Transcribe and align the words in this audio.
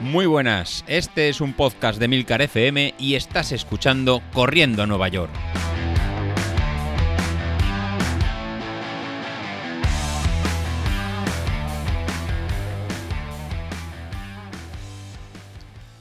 Muy 0.00 0.24
buenas, 0.24 0.82
este 0.88 1.28
es 1.28 1.42
un 1.42 1.52
podcast 1.52 2.00
de 2.00 2.08
Milcar 2.08 2.40
FM 2.40 2.94
y 2.98 3.16
estás 3.16 3.52
escuchando 3.52 4.22
Corriendo 4.32 4.82
a 4.82 4.86
Nueva 4.86 5.08
York. 5.08 5.30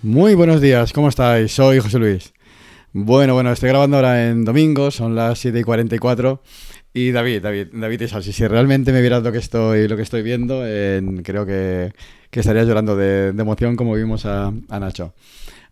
Muy 0.02 0.34
buenos 0.34 0.62
días, 0.62 0.94
¿cómo 0.94 1.10
estáis? 1.10 1.52
Soy 1.52 1.80
José 1.80 2.00
Luis. 2.00 2.34
Bueno, 2.94 3.34
bueno, 3.34 3.52
estoy 3.52 3.68
grabando 3.68 3.98
ahora 3.98 4.30
en 4.30 4.46
domingo, 4.46 4.92
son 4.92 5.14
las 5.14 5.40
7 5.40 5.60
y 5.60 5.64
44. 5.64 6.42
Y 6.94 7.12
David, 7.12 7.42
David, 7.42 7.68
David 7.74 8.02
y 8.02 8.08
si 8.08 8.48
realmente 8.48 8.94
me 8.94 9.02
vieras 9.02 9.24
lo 9.24 9.34
que 9.34 9.40
estoy, 9.40 9.90
lo 9.90 9.98
que 9.98 10.04
estoy 10.04 10.22
viendo, 10.22 10.64
creo 11.22 11.46
que, 11.46 11.92
que 12.30 12.42
estarías 12.42 12.68
llorando 12.68 12.96
de, 12.96 13.30
emoción 13.30 13.76
como 13.76 13.94
vimos 13.96 14.26
a, 14.26 14.52
Nacho. 14.70 15.14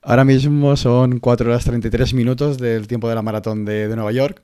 Ahora 0.01 0.23
mismo 0.23 0.75
son 0.77 1.19
4 1.19 1.49
horas 1.49 1.65
33 1.65 2.13
minutos 2.13 2.57
del 2.57 2.87
tiempo 2.87 3.09
de 3.09 3.15
la 3.15 3.21
maratón 3.21 3.65
de, 3.65 3.87
Nueva 3.95 4.11
York 4.11 4.41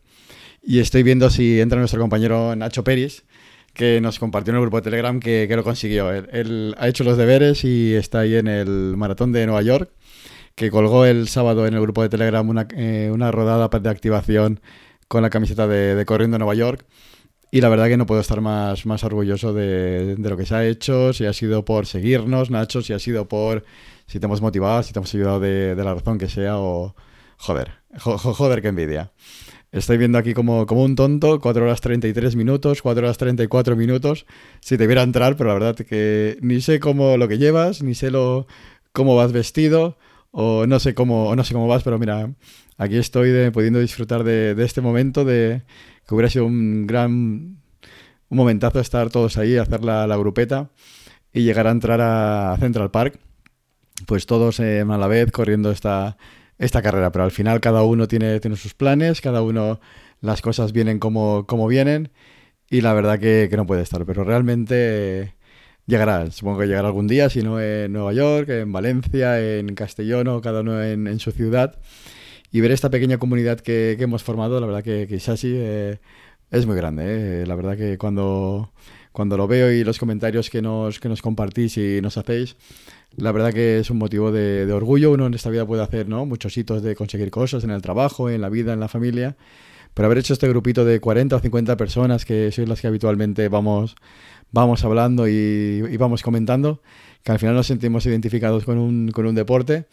y 0.62 0.80
estoy 0.80 1.04
viendo 1.04 1.30
si 1.30 1.60
entra 1.60 1.80
nuestro 1.80 2.00
compañero 2.00 2.56
Nacho 2.56 2.84
Peris, 2.84 3.24
que 3.74 4.00
nos 4.02 4.20
compartió 4.20 4.52
en 4.52 4.58
el 4.58 4.62
grupo 4.62 4.78
de 4.78 4.84
Telegram 4.84 5.20
que, 5.20 5.48
lo 5.50 5.64
consiguió. 5.64 6.12
Él, 6.12 6.76
ha 6.78 6.88
hecho 6.88 7.04
los 7.04 7.18
deberes 7.18 7.64
y 7.64 7.96
está 7.96 8.20
ahí 8.20 8.36
en 8.36 8.48
el 8.48 8.96
maratón 8.98 9.32
de 9.32 9.46
Nueva 9.46 9.62
York, 9.62 9.92
que 10.56 10.70
colgó 10.70 11.06
el 11.06 11.28
sábado 11.28 11.66
en 11.66 11.74
el 11.74 11.82
grupo 11.82 12.04
de 12.04 12.10
Telegram 12.10 12.48
una, 12.48 12.68
eh, 12.76 13.12
rodada 13.32 13.68
de 13.68 13.90
activación 13.90 14.62
con 15.08 15.24
la 15.24 15.30
camiseta 15.30 15.68
de 15.68 16.06
Corriendo 16.06 16.38
Nueva 16.38 16.56
York. 16.56 16.86
Y 17.54 17.62
la 17.62 17.70
verdad 17.70 17.88
que 17.88 17.98
no 17.98 18.08
puedo 18.08 18.20
estar 18.20 18.42
más, 18.42 18.88
más 18.88 19.04
orgulloso 19.04 19.54
de, 19.54 20.16
lo 20.18 20.36
que 20.36 20.48
se 20.48 20.56
ha 20.56 20.66
hecho, 20.66 21.14
si 21.14 21.28
ha 21.28 21.34
sido 21.34 21.64
por 21.64 21.86
seguirnos, 21.86 22.50
Nacho, 22.50 22.82
si 22.82 22.94
ha 22.94 22.98
sido 22.98 23.28
por 23.28 23.64
si 24.08 24.20
te 24.20 24.26
hemos 24.26 24.42
motivado, 24.42 24.82
si 24.82 24.92
te 24.92 24.98
hemos 24.98 25.14
ayudado 25.14 25.40
de, 25.40 25.76
la 25.76 25.94
razón 25.94 26.18
que 26.18 26.30
sea, 26.30 26.58
o 26.58 26.96
joder, 27.38 27.74
joder, 28.00 28.64
qué 28.64 28.70
envidia. 28.70 29.12
Estoy 29.72 30.00
viendo 30.00 30.18
aquí 30.18 30.34
como, 30.34 30.66
como 30.66 30.84
un 30.84 30.96
tonto, 30.96 31.40
4 31.40 31.64
horas 31.64 31.80
33 31.80 32.36
minutos, 32.36 32.82
4 32.82 33.06
horas 33.06 33.20
34 33.20 33.76
minutos, 33.76 34.26
si 34.60 34.76
te 34.76 34.88
viera 34.88 35.04
entrar, 35.04 35.38
pero 35.38 35.50
la 35.50 35.54
verdad 35.54 35.76
que 35.76 36.40
ni 36.42 36.60
sé 36.60 36.80
cómo 36.80 37.18
lo 37.18 37.28
que 37.28 37.38
llevas, 37.38 37.84
ni 37.84 37.94
sé 37.94 38.10
lo, 38.10 38.48
cómo 38.94 39.16
vas 39.16 39.32
vestido, 39.32 40.00
o 40.32 40.66
no 40.66 40.80
sé 40.80 40.96
cómo, 40.96 41.36
no 41.36 41.44
sé 41.44 41.54
cómo 41.54 41.68
vas, 41.68 41.84
pero 41.84 42.00
mira, 42.00 42.34
aquí 42.80 42.98
estoy 42.98 43.52
pudiendo 43.52 43.80
disfrutar 43.80 44.24
de, 44.24 44.56
este 44.64 44.82
momento, 44.82 45.24
de 45.24 45.62
que 46.08 46.16
hubiera 46.16 46.30
sido 46.30 46.46
un 46.46 46.88
gran 46.88 47.58
un 48.34 48.38
momentazo 48.38 48.80
estar 48.80 49.12
todos 49.12 49.38
ahí, 49.38 49.58
hacer 49.58 49.84
la, 49.84 50.18
grupeta 50.18 50.72
y 51.32 51.44
llegar 51.44 51.68
a 51.68 51.72
entrar 51.72 52.02
a 52.02 52.58
Central 52.60 52.90
Park, 52.90 53.20
pues 54.08 54.26
todos 54.26 54.60
a 54.60 54.84
la 54.84 55.08
vez 55.08 55.32
corriendo 55.32 55.70
esta, 55.70 56.18
esta 56.58 56.82
carrera, 56.82 57.12
pero 57.12 57.26
al 57.26 57.32
final 57.32 57.62
cada 57.62 57.84
uno 57.84 58.08
tiene, 58.08 58.40
tiene 58.40 58.58
sus 58.58 58.74
planes, 58.74 59.22
cada 59.22 59.44
uno 59.44 59.80
las 60.20 60.42
cosas 60.42 60.74
vienen 60.74 60.98
como, 60.98 61.46
como 61.46 61.68
vienen 61.68 62.10
y 62.72 62.82
la 62.82 62.94
verdad 62.94 63.20
que, 63.20 63.48
no 63.56 63.68
puede 63.68 63.84
estar, 63.84 64.04
pero 64.04 64.24
realmente 64.24 65.36
llegará, 65.86 66.32
supongo 66.32 66.62
que 66.62 66.68
llegará 66.68 66.88
algún 66.88 67.08
día, 67.08 67.30
si 67.30 67.44
no 67.44 67.62
en 67.62 67.94
Nueva 67.94 68.14
York, 68.14 68.50
en 68.50 68.72
Valencia, 68.72 69.40
en 69.40 69.76
Castellón 69.76 70.28
o 70.28 70.42
cada 70.42 70.62
uno 70.62 70.82
en, 70.82 71.06
en 71.06 71.20
su 71.20 71.32
ciudad 71.32 71.78
y 72.54 72.62
ver 72.62 72.72
esta 72.72 72.92
pequeña 72.92 73.18
comunidad 73.18 73.60
que, 73.60 73.98
hemos 74.00 74.22
formado, 74.22 74.60
la 74.62 74.68
verdad 74.68 74.84
que, 74.84 75.08
que 75.08 75.20
eh, 75.44 75.98
es 76.52 76.66
muy 76.68 76.76
grande. 76.76 77.42
Eh. 77.42 77.46
La 77.48 77.56
verdad 77.56 77.76
que 77.76 77.98
cuando, 77.98 78.72
cuando 79.12 79.38
lo 79.38 79.48
veo 79.48 79.72
y 79.72 79.84
los 79.84 79.98
comentarios 79.98 80.52
que 80.52 80.62
nos, 80.62 81.00
que 81.00 81.10
nos 81.10 81.24
compartís 81.24 81.78
y 81.78 82.00
nos 82.00 82.16
hacéis, 82.16 82.56
la 83.18 83.32
verdad 83.32 83.52
que 83.52 83.80
es 83.80 83.90
un 83.90 83.98
motivo 83.98 84.32
de, 84.32 84.72
orgullo. 84.72 85.12
Uno 85.12 85.26
en 85.26 85.34
esta 85.34 85.50
vida 85.50 85.66
puede 85.66 85.82
hacer 85.82 86.08
¿no? 86.08 86.28
muchos 86.28 86.56
hitos 86.56 86.84
de 86.84 86.96
conseguir 86.96 87.32
cosas 87.32 87.64
en 87.64 87.72
el 87.72 87.82
trabajo, 87.82 88.30
en 88.30 88.42
la 88.42 88.50
vida, 88.50 88.72
en 88.72 88.80
la 88.80 88.88
familia. 88.88 89.36
Pero 89.96 90.06
haber 90.06 90.20
hecho 90.20 90.34
este 90.34 90.48
grupito 90.48 90.86
de 90.86 91.00
40 91.00 91.36
o 91.36 91.40
50 91.40 91.76
personas, 91.76 92.24
que 92.24 92.52
sois 92.52 92.70
las 92.70 92.82
que 92.82 92.88
habitualmente 92.88 93.50
vamos, 93.50 93.96
vamos 94.52 94.86
hablando 94.86 95.28
y, 95.28 95.32
y 95.90 95.98
vamos 95.98 96.22
comentando, 96.22 96.84
que 97.24 97.32
al 97.32 97.40
final 97.40 97.56
nos 97.56 97.66
sentimos 97.66 98.06
identificados 98.06 98.64
con 98.64 98.78
un, 98.78 99.10
con 99.10 99.26
un 99.26 99.34
deporte 99.34 99.88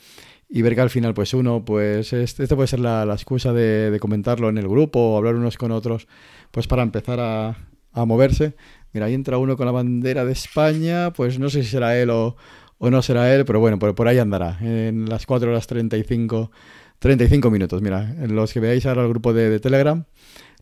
y 0.53 0.63
ver 0.63 0.75
que 0.75 0.81
al 0.81 0.91
final, 0.91 1.15
pues 1.15 1.33
uno, 1.33 1.65
pues 1.65 2.13
este, 2.13 2.49
puede 2.49 2.67
ser 2.67 2.81
la, 2.81 3.05
excusa 3.05 3.53
de, 3.53 3.97
comentarlo 4.01 4.49
en 4.49 4.59
el 4.59 4.69
grupo 4.69 4.99
o 4.99 5.17
hablar 5.17 5.37
unos 5.37 5.57
con 5.57 5.71
otros, 5.71 6.09
pues 6.51 6.67
para 6.67 6.83
empezar 6.83 7.21
a, 7.21 7.57
moverse. 8.05 8.55
Mira, 8.93 9.07
ahí 9.07 9.15
entra 9.15 9.39
uno 9.39 9.57
con 9.57 9.67
la 9.67 9.73
bandera 9.73 10.25
de 10.25 10.33
España, 10.33 11.13
pues 11.13 11.39
no 11.39 11.51
sé 11.51 11.63
si 11.63 11.71
será 11.71 11.97
él 11.97 12.11
o, 12.11 12.37
no 12.81 13.03
será 13.03 13.33
él, 13.33 13.45
pero 13.45 13.61
bueno, 13.61 13.79
por, 13.79 13.95
por 13.95 14.09
ahí 14.09 14.19
andará, 14.19 14.59
en 14.61 15.09
las 15.09 15.25
4 15.25 15.51
horas 15.51 15.69
35, 15.69 16.51
35 16.99 17.51
minutos. 17.51 17.81
Mira, 17.81 18.17
en 18.19 18.35
los 18.35 18.53
que 18.53 18.59
veáis 18.59 18.87
ahora 18.87 19.03
el 19.03 19.09
grupo 19.09 19.33
de, 19.33 19.61
Telegram, 19.61 20.05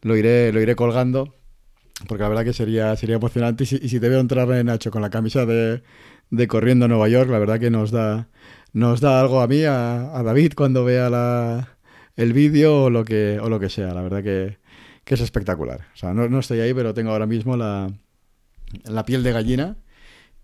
lo 0.03 0.16
iré, 0.16 0.53
lo 0.53 0.60
iré 0.60 0.77
colgando, 0.77 1.34
porque 2.06 2.22
la 2.22 2.28
verdad 2.28 2.44
que 2.44 2.53
sería, 2.53 2.94
sería 2.97 3.16
emocionante. 3.16 3.65
Y 3.65 3.66
si, 3.66 3.77
y 3.81 4.00
te 4.00 4.09
veo 4.10 4.21
entrar, 4.21 4.48
Nacho, 4.65 4.91
con 4.91 5.00
la 5.00 5.09
camisa 5.09 5.47
de, 5.47 5.82
de 6.31 6.48
Corriendo 6.48 6.84
a 6.84 6.88
Nueva 6.88 7.09
York, 7.09 7.31
la 7.31 7.38
verdad 7.38 7.59
que 7.59 7.71
nos 7.71 7.91
da 7.91 8.28
nos 8.72 9.00
da 9.00 9.20
algo 9.20 9.40
a 9.40 9.46
mí, 9.46 9.62
a, 9.64 10.22
David, 10.24 10.52
cuando 10.56 10.84
vea 10.84 11.10
la, 11.10 11.76
el 12.16 12.32
vídeo 12.32 12.84
o, 12.84 12.90
lo 12.90 13.04
que, 13.04 13.38
o 13.40 13.48
lo 13.48 13.60
que 13.60 13.68
sea. 13.68 13.94
La 13.94 14.02
verdad 14.02 14.22
que, 14.22 14.58
es 15.06 15.20
espectacular. 15.20 15.86
O 15.94 15.96
sea, 15.96 16.12
no, 16.12 16.38
estoy 16.38 16.60
ahí, 16.60 16.74
pero 16.74 16.92
tengo 16.92 17.10
ahora 17.10 17.26
mismo 17.26 17.56
la, 17.56 17.90
la 18.84 19.04
piel 19.04 19.22
de 19.22 19.32
gallina 19.32 19.76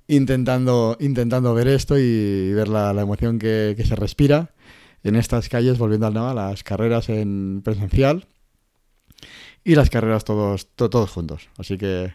intentando, 0.08 0.96
intentando 1.00 1.54
ver 1.54 1.68
esto 1.68 1.98
y 1.98 2.52
ver 2.52 2.68
la, 2.68 2.90
emoción 2.92 3.38
que, 3.38 3.76
se 3.86 3.96
respira 3.96 4.50
en 5.02 5.16
estas 5.16 5.48
calles, 5.48 5.78
volviendo 5.78 6.06
al 6.06 6.16
a 6.16 6.34
las 6.34 6.62
carreras 6.62 7.08
en 7.10 7.60
presencial 7.62 8.26
y 9.64 9.74
las 9.74 9.91
carreras 9.91 10.24
todos, 10.24 10.68
todos 10.74 11.10
juntos. 11.10 11.48
Así 11.58 11.78
que, 11.78 12.14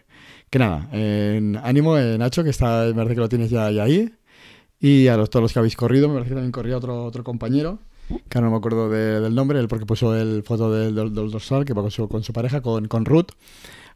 que 0.50 0.58
nada, 0.58 0.88
en, 0.92 1.56
ánimo, 1.56 1.98
en 1.98 2.18
Nacho, 2.18 2.44
que 2.44 2.50
está, 2.50 2.84
me 2.86 2.94
parece 2.94 3.14
que 3.14 3.20
lo 3.20 3.28
tienes 3.28 3.50
ya 3.50 3.66
ahí. 3.66 4.12
Y 4.80 5.08
a 5.08 5.16
los, 5.16 5.28
todos 5.28 5.42
los 5.42 5.52
que 5.52 5.58
habéis 5.58 5.76
corrido, 5.76 6.08
me 6.08 6.14
parece 6.14 6.30
que 6.30 6.34
también 6.36 6.52
corría 6.52 6.76
otro, 6.76 7.04
otro 7.04 7.22
compañero, 7.22 7.78
que 8.08 8.38
ahora 8.38 8.46
no 8.46 8.52
me 8.52 8.56
acuerdo 8.56 8.88
del 8.88 9.34
nombre, 9.34 9.60
él 9.60 9.68
porque 9.68 9.84
puso 9.84 10.16
el 10.16 10.42
foto 10.42 10.72
del, 10.72 10.94
del, 10.94 11.12
dorsal, 11.12 11.66
que 11.66 11.74
pasó 11.74 12.08
con 12.08 12.22
su 12.24 12.32
pareja, 12.32 12.62
con, 12.62 12.88
con 12.88 13.04
Ruth. 13.04 13.32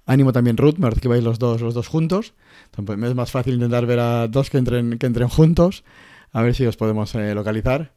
Ánimo 0.07 0.33
también 0.33 0.59
Ruth, 0.59 0.75
me 0.75 0.83
parece 0.83 1.01
que 1.01 1.09
vais 1.09 1.25
los 1.25 1.39
dos, 1.39 1.63
los 1.63 1.73
dos 1.73 1.89
juntos. 1.89 2.35
Entonces, 2.77 3.09
es 3.09 3.15
más 3.15 3.31
fácil 3.31 3.55
intentar 3.55 3.87
ver 3.87 3.99
a 4.01 4.29
dos 4.29 4.51
que 4.51 4.59
entren, 4.59 4.99
que 4.99 5.07
entren 5.07 5.29
juntos, 5.29 5.85
a 6.33 6.43
ver 6.43 6.55
si 6.55 6.67
os 6.67 6.77
podemos 6.77 7.15
eh, 7.15 7.35
localizar. 7.35 7.95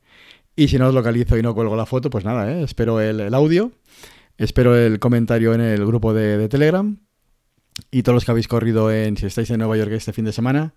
Y 0.56 0.70
si 0.70 0.80
no 0.80 0.88
os 0.88 0.94
localizo 0.94 1.38
y 1.38 1.42
no 1.42 1.54
cuelgo 1.54 1.76
la 1.76 1.86
foto, 1.86 2.10
pues 2.10 2.24
nada, 2.24 2.50
eh, 2.52 2.64
espero 2.64 3.02
el, 3.02 3.20
el, 3.20 3.34
audio, 3.34 3.74
espero 4.38 4.76
el 4.78 5.00
comentario 5.00 5.54
en 5.54 5.62
el 5.62 5.86
grupo 5.86 6.14
de, 6.14 6.38
de 6.38 6.48
Telegram. 6.48 6.98
Y 7.92 8.04
todos 8.04 8.16
los 8.16 8.26
que 8.26 8.32
habéis 8.32 8.48
corrido 8.48 8.92
en, 8.92 9.18
si 9.18 9.26
estáis 9.26 9.52
en 9.52 9.60
Nueva 9.60 9.78
York 9.78 9.92
este 9.92 10.14
fin 10.14 10.26
de 10.26 10.32
semana, 10.32 10.74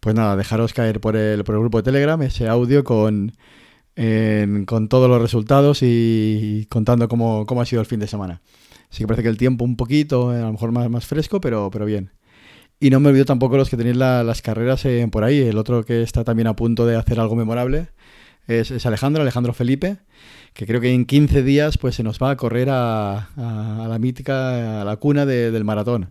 pues 0.00 0.14
nada, 0.14 0.36
dejaros 0.36 0.72
caer 0.72 1.00
por 1.00 1.16
el, 1.16 1.44
por 1.44 1.54
el 1.54 1.60
grupo 1.60 1.78
de 1.78 1.84
Telegram 1.84 2.20
ese 2.22 2.48
audio 2.48 2.84
con, 2.84 3.32
con 4.66 4.88
todos 4.88 5.08
los 5.08 5.20
resultados 5.20 5.78
y, 5.82 6.66
contando 6.70 7.08
cómo, 7.08 7.46
cómo, 7.46 7.60
ha 7.60 7.66
sido 7.66 7.80
el 7.80 7.86
fin 7.86 8.00
de 8.00 8.06
semana. 8.06 8.40
Sí 8.90 9.02
que 9.02 9.06
parece 9.06 9.22
que 9.22 9.28
el 9.28 9.36
tiempo 9.38 9.64
un 9.64 9.76
poquito, 9.76 10.30
a 10.30 10.38
lo 10.38 10.52
mejor 10.52 10.72
más, 10.72 10.88
más 10.90 11.06
fresco, 11.06 11.40
pero, 11.40 11.70
pero 11.70 11.84
bien. 11.84 12.12
Y 12.78 12.90
no 12.90 13.00
me 13.00 13.08
olvido 13.08 13.24
tampoco 13.24 13.56
los 13.56 13.70
que 13.70 13.76
tenéis 13.76 13.96
las 13.96 14.42
carreras 14.42 14.86
por 15.10 15.24
ahí. 15.24 15.40
El 15.40 15.56
otro 15.56 15.84
que 15.84 16.02
está 16.02 16.24
también 16.24 16.46
a 16.46 16.54
punto 16.54 16.86
de 16.86 16.96
hacer 16.96 17.18
algo 17.18 17.34
memorable 17.34 17.88
es, 18.46 18.84
Alejandro, 18.84 19.22
Alejandro 19.22 19.54
Felipe, 19.54 19.96
que 20.52 20.66
creo 20.66 20.80
que 20.80 20.92
en 20.92 21.06
15 21.06 21.42
días 21.42 21.78
pues 21.78 21.94
se 21.94 22.02
nos 22.02 22.18
va 22.18 22.30
a 22.30 22.36
correr 22.36 22.68
a, 22.70 23.30
a, 23.36 23.88
la 23.88 23.98
mítica, 23.98 24.82
a 24.82 24.84
la 24.84 24.96
cuna 24.96 25.24
del 25.26 25.64
maratón. 25.64 26.10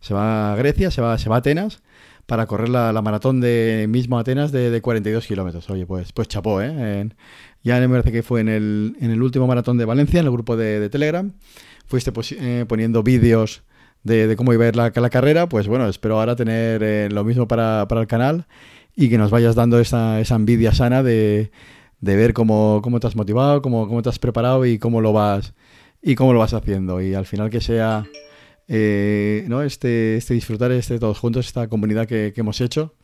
Se 0.00 0.14
va 0.14 0.52
a 0.52 0.56
Grecia, 0.56 0.90
se 0.90 1.00
va, 1.00 1.18
se 1.18 1.28
va 1.28 1.36
a 1.36 1.38
Atenas 1.40 1.82
para 2.28 2.44
correr 2.44 2.68
la, 2.68 3.00
maratón 3.00 3.40
de 3.40 3.86
mismo 3.88 4.18
Atenas 4.18 4.52
de, 4.52 4.68
de 4.68 4.82
42 4.82 5.26
kilómetros. 5.26 5.70
Oye, 5.70 5.86
pues, 5.86 6.12
pues 6.12 6.28
chapó, 6.28 6.60
¿eh? 6.60 7.08
ya 7.64 7.80
me 7.80 7.88
parece 7.88 8.12
que 8.12 8.22
fue 8.22 8.42
en 8.42 8.50
el, 8.50 8.96
en 9.00 9.10
el 9.10 9.22
último 9.22 9.46
maratón 9.46 9.78
de 9.78 9.86
Valencia, 9.86 10.20
en 10.20 10.26
el 10.26 10.32
grupo 10.32 10.54
de, 10.54 10.90
Telegram. 10.90 11.32
Fuiste 11.86 12.12
eh, 12.32 12.66
poniendo 12.68 13.02
vídeos 13.02 13.62
de, 14.02 14.34
cómo 14.36 14.52
iba 14.52 14.66
a 14.66 14.68
ir 14.68 14.76
la, 14.76 14.90
carrera. 14.90 15.48
Pues 15.48 15.68
bueno, 15.68 15.88
espero 15.88 16.20
ahora 16.20 16.36
tener 16.36 16.82
eh, 16.82 17.08
lo 17.10 17.24
mismo 17.24 17.48
para, 17.48 17.86
el 17.90 18.06
canal 18.06 18.46
y 18.94 19.08
que 19.08 19.16
nos 19.16 19.30
vayas 19.30 19.54
dando 19.54 19.80
esa, 19.80 20.20
esa 20.20 20.34
envidia 20.34 20.74
sana 20.74 21.02
de, 21.02 21.50
ver 22.02 22.34
cómo, 22.34 22.80
cómo, 22.82 23.00
te 23.00 23.06
has 23.06 23.16
motivado, 23.16 23.62
cómo, 23.62 23.88
cómo 23.88 24.02
te 24.02 24.10
has 24.10 24.18
preparado 24.18 24.66
y 24.66 24.78
cómo 24.78 25.00
lo 25.00 25.14
vas 25.14 25.54
y 26.02 26.14
cómo 26.14 26.34
lo 26.34 26.40
vas 26.40 26.52
haciendo. 26.52 27.00
Y 27.00 27.14
al 27.14 27.24
final 27.24 27.48
que 27.48 27.62
sea 27.62 28.04
eh, 28.68 29.44
¿no? 29.48 29.62
este, 29.62 30.16
este 30.16 30.34
disfrutar 30.34 30.70
este 30.72 30.98
todos 30.98 31.18
juntos, 31.18 31.46
esta 31.46 31.68
comunidad 31.68 32.06
que, 32.06 32.32
hemos 32.36 32.60
hecho, 32.60 32.94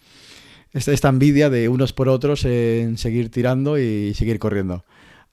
esta, 0.73 0.93
esta, 0.93 1.09
envidia 1.09 1.51
de 1.51 1.69
unos 1.69 1.93
por 1.93 2.09
otros 2.09 2.45
en 2.45 2.99
seguir 2.99 3.31
tirando 3.31 3.79
y 3.79 4.15
seguir 4.15 4.39
corriendo. 4.39 4.85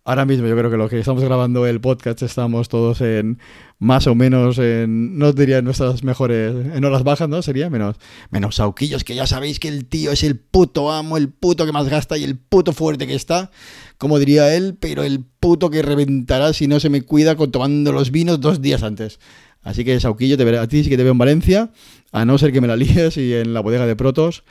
Ahora 0.03 0.25
mismo 0.25 0.47
yo 0.47 0.57
creo 0.57 0.71
que 0.71 0.77
lo 0.77 0.89
que 0.89 0.99
estamos 0.99 1.23
grabando 1.23 1.67
el 1.67 1.79
podcast 1.79 2.23
estamos 2.23 2.69
todos 2.69 3.01
en 3.01 3.37
más 3.77 4.07
o 4.07 4.15
menos 4.15 4.57
en, 4.57 5.19
no 5.19 5.31
diría 5.31 5.59
en 5.59 5.65
nuestras 5.65 6.03
mejores, 6.03 6.55
en 6.73 6.83
horas 6.83 7.03
bajas, 7.03 7.29
¿no? 7.29 7.43
Sería 7.43 7.69
menos, 7.69 7.97
menos 8.31 8.55
sauquillos, 8.55 9.03
que 9.03 9.13
ya 9.13 9.27
sabéis 9.27 9.59
que 9.59 9.67
el 9.67 9.85
tío 9.85 10.11
es 10.11 10.23
el 10.23 10.39
puto 10.39 10.91
amo, 10.91 11.17
el 11.17 11.29
puto 11.29 11.67
que 11.67 11.71
más 11.71 11.87
gasta 11.87 12.17
y 12.17 12.23
el 12.23 12.35
puto 12.35 12.73
fuerte 12.73 13.05
que 13.05 13.13
está, 13.13 13.51
como 13.99 14.17
diría 14.17 14.55
él, 14.55 14.75
pero 14.79 15.03
el 15.03 15.23
puto 15.39 15.69
que 15.69 15.83
reventará 15.83 16.51
si 16.53 16.65
no 16.65 16.79
se 16.79 16.89
me 16.89 17.03
cuida 17.03 17.35
con 17.35 17.51
tomando 17.51 17.91
los 17.91 18.09
vinos 18.09 18.41
dos 18.41 18.59
días 18.59 18.81
antes. 18.81 19.19
Así 19.63 19.85
que 19.85 19.99
Sauquillo, 19.99 20.37
te 20.37 20.43
veré, 20.43 20.57
a 20.57 20.67
ti 20.67 20.83
sí 20.83 20.89
que 20.89 20.97
te 20.97 21.03
veo 21.03 21.11
en 21.11 21.17
Valencia, 21.17 21.71
a 22.11 22.25
no 22.25 22.37
ser 22.37 22.51
que 22.51 22.61
me 22.61 22.67
la 22.67 22.75
líes 22.77 23.17
y 23.17 23.33
en 23.33 23.53
la 23.53 23.61
bodega 23.61 23.85
de 23.85 23.95
Protos 23.95 24.43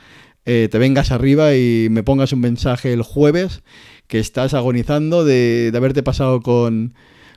eh, 0.45 0.69
te 0.71 0.79
vengas 0.79 1.11
arriba 1.11 1.55
y 1.55 1.87
me 1.91 2.03
pongas 2.03 2.33
un 2.33 2.39
mensaje 2.39 2.93
el 2.93 3.03
jueves 3.03 3.61
que 4.07 4.19
estás 4.19 4.53
agonizando 4.53 5.23
de, 5.23 5.71
haberte 5.75 6.03
pasado 6.03 6.41
con, 6.41 6.93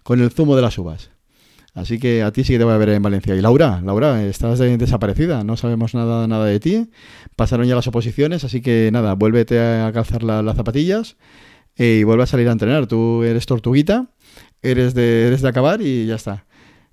el 0.09 0.31
zumo 0.31 0.57
de 0.57 0.63
las 0.63 0.79
uvas. 0.79 1.11
Así 1.75 1.99
que 1.99 2.23
a 2.23 2.33
ti 2.33 2.45
sí 2.45 2.53
que 2.53 2.59
te 2.59 2.65
voy 2.65 2.73
a 2.73 2.79
ver 2.79 2.91
en 2.91 3.03
Valencia. 3.03 3.35
Y 3.35 3.41
Laura, 3.41 3.81
Laura, 3.85 4.25
estás 4.25 4.59
desaparecida, 4.59 5.45
no 5.45 5.57
sabemos 5.57 5.95
nada, 5.95 6.27
nada 6.27 6.47
de 6.47 6.61
ti. 6.61 6.91
Pasaron 7.37 7.67
ya 7.67 7.75
las 7.75 7.87
oposiciones, 7.89 8.45
así 8.45 8.61
que 8.61 8.91
nada, 8.93 9.15
vuélvete 9.15 9.61
a 9.61 9.91
calzar 9.93 10.23
las 10.23 10.57
zapatillas 10.57 11.17
eh, 11.77 11.99
y 12.01 12.05
vuelve 12.05 12.23
a 12.23 12.27
salir 12.27 12.49
a 12.49 12.53
entrenar. 12.53 12.87
Tú 12.87 13.25
eres 13.25 13.47
tortuguita, 13.47 14.07
eres 14.63 14.95
de, 14.95 15.27
eres 15.27 15.43
de 15.43 15.49
acabar 15.49 15.83
y 15.83 16.07
ya 16.07 16.15
está. 16.15 16.47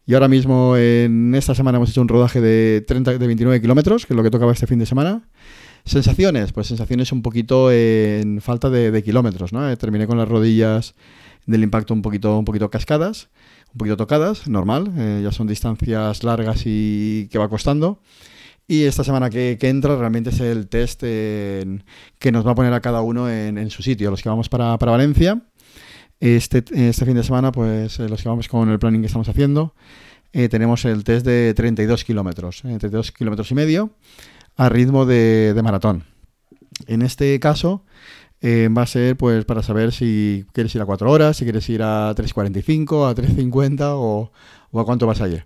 Y 0.05 0.13
ahora 0.13 0.27
mismo 0.27 0.75
en 0.77 1.35
esta 1.35 1.53
semana 1.55 1.77
hemos 1.77 1.89
hecho 1.89 2.01
un 2.01 2.07
rodaje 2.07 2.41
de, 2.41 2.83
30, 2.87 3.17
de 3.17 3.27
29 3.27 3.61
kilómetros, 3.61 4.05
que 4.05 4.13
es 4.13 4.17
lo 4.17 4.23
que 4.23 4.31
tocaba 4.31 4.51
este 4.51 4.67
fin 4.67 4.79
de 4.79 4.85
semana. 4.85 5.27
Sensaciones, 5.85 6.51
pues 6.51 6.67
sensaciones 6.67 7.11
un 7.11 7.21
poquito 7.21 7.71
en 7.71 8.41
falta 8.41 8.69
de, 8.69 9.03
kilómetros, 9.03 9.53
¿no? 9.53 9.69
Eh, 9.69 9.77
terminé 9.77 10.07
con 10.07 10.17
las 10.17 10.27
rodillas 10.27 10.95
del 11.45 11.63
impacto 11.63 11.93
un 11.93 12.01
poquito, 12.01 12.37
un 12.37 12.45
poquito 12.45 12.69
cascadas, 12.69 13.29
un 13.73 13.77
poquito 13.77 13.97
tocadas, 13.97 14.47
normal, 14.47 14.91
eh, 14.97 15.21
ya 15.23 15.31
son 15.31 15.47
distancias 15.47 16.23
largas 16.23 16.63
y 16.65 17.27
que 17.31 17.39
va 17.39 17.49
costando. 17.49 17.99
Y 18.67 18.83
esta 18.83 19.03
semana 19.03 19.29
que, 19.29 19.57
entra 19.61 19.97
realmente 19.97 20.29
es 20.29 20.39
el 20.39 20.69
test 20.69 21.01
que 21.01 22.31
nos 22.31 22.47
va 22.47 22.51
a 22.51 22.55
poner 22.55 22.73
a 22.73 22.79
cada 22.79 23.01
uno 23.01 23.29
en, 23.29 23.69
su 23.69 23.83
sitio. 23.83 24.09
Los 24.09 24.21
que 24.21 24.29
vamos 24.29 24.47
para, 24.47 24.77
Valencia, 24.77 25.41
este, 26.21 26.63
este, 26.73 27.05
fin 27.05 27.15
de 27.15 27.23
semana, 27.23 27.51
pues 27.51 27.99
eh, 27.99 28.07
los 28.07 28.23
que 28.23 28.29
vamos 28.29 28.47
con 28.47 28.69
el 28.69 28.79
planning 28.79 29.01
que 29.01 29.07
estamos 29.07 29.27
haciendo, 29.27 29.73
tenemos 30.31 30.85
el 30.85 31.03
test 31.03 31.25
de 31.25 31.53
32 31.53 32.05
kilómetros, 32.05 32.61
32 32.61 33.11
kilómetros 33.11 33.51
y 33.51 33.55
medio 33.55 33.89
a 34.55 34.69
ritmo 34.69 35.05
de, 35.05 35.59
maratón. 35.61 36.05
En 36.87 37.01
este 37.01 37.37
caso 37.41 37.83
eh, 38.39 38.69
va 38.75 38.83
a 38.83 38.87
ser 38.87 39.17
pues 39.17 39.43
para 39.43 39.61
saber 39.61 39.91
si 39.91 40.45
quieres 40.53 40.73
ir 40.73 40.81
a 40.81 40.85
4 40.85 41.11
horas, 41.11 41.35
si 41.35 41.43
quieres 41.43 41.67
ir 41.69 41.83
a 41.83 42.15
3.45, 42.15 43.09
a 43.09 43.15
3.50 43.15 43.81
o, 43.95 44.31
o 44.71 44.79
a 44.79 44.85
cuánto 44.85 45.05
vas 45.05 45.19
a 45.19 45.27
ir. 45.27 45.45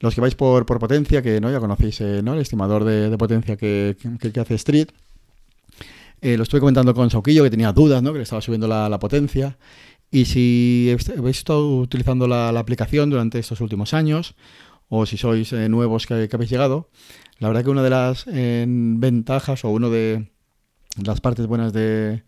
Los 0.00 0.14
que 0.14 0.20
vais 0.20 0.34
por, 0.34 0.66
potencia, 0.66 1.22
que 1.22 1.40
no 1.40 1.50
ya 1.50 1.60
conocéis 1.60 2.00
eh, 2.00 2.20
¿no? 2.22 2.34
el 2.34 2.40
estimador 2.40 2.84
de, 2.84 3.16
potencia 3.16 3.56
que, 3.56 3.96
hace 4.38 4.54
Street, 4.54 4.88
eh, 6.20 6.36
lo 6.36 6.42
estuve 6.42 6.60
comentando 6.60 6.94
con 6.94 7.08
Sauquillo, 7.10 7.44
que 7.44 7.50
tenía 7.50 7.72
dudas, 7.72 8.02
¿no? 8.02 8.12
que 8.12 8.18
le 8.18 8.24
estaba 8.24 8.42
subiendo 8.42 8.66
la, 8.66 8.98
potencia. 8.98 9.56
Y 10.14 10.26
si 10.26 10.94
habéis 11.18 11.38
estado 11.38 11.78
utilizando 11.78 12.28
la, 12.28 12.50
aplicación 12.50 13.10
durante 13.10 13.40
estos 13.40 13.60
últimos 13.60 13.94
años, 13.94 14.36
o 14.88 15.06
si 15.06 15.16
sois 15.16 15.52
nuevos 15.52 16.06
que, 16.06 16.28
habéis 16.32 16.50
llegado, 16.50 16.88
la 17.40 17.48
verdad 17.48 17.64
que 17.64 17.70
una 17.70 17.82
de 17.82 17.90
las 17.90 18.24
ventajas 18.24 19.64
o 19.64 19.70
una 19.70 19.88
de 19.88 20.30
las 21.04 21.20
partes 21.20 21.48
buenas 21.48 21.72
de, 21.72 22.22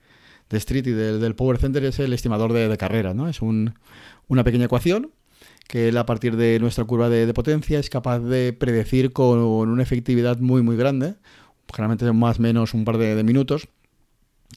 Street 0.51 0.89
y 0.89 0.91
del 0.91 1.37
Power 1.37 1.59
Center 1.59 1.85
es 1.85 2.01
el 2.01 2.13
estimador 2.13 2.53
de, 2.53 2.77
carrera. 2.77 3.15
¿no? 3.15 3.29
Es 3.29 3.41
una 3.41 4.43
pequeña 4.43 4.65
ecuación 4.65 5.13
que 5.69 5.97
a 5.97 6.07
partir 6.07 6.35
de 6.35 6.59
nuestra 6.59 6.83
curva 6.83 7.09
de, 7.09 7.33
potencia 7.35 7.79
es 7.79 7.89
capaz 7.89 8.19
de 8.19 8.53
predecir 8.53 9.13
con 9.13 9.39
una 9.39 9.85
efectividad 9.85 10.41
muy 10.41 10.61
muy 10.61 10.77
grande, 10.77 11.15
generalmente 11.73 12.13
más 12.13 12.41
o 12.41 12.43
menos 12.43 12.75
un 12.75 12.85
par 12.85 12.99
de, 12.99 13.23
minutos, 13.23 13.69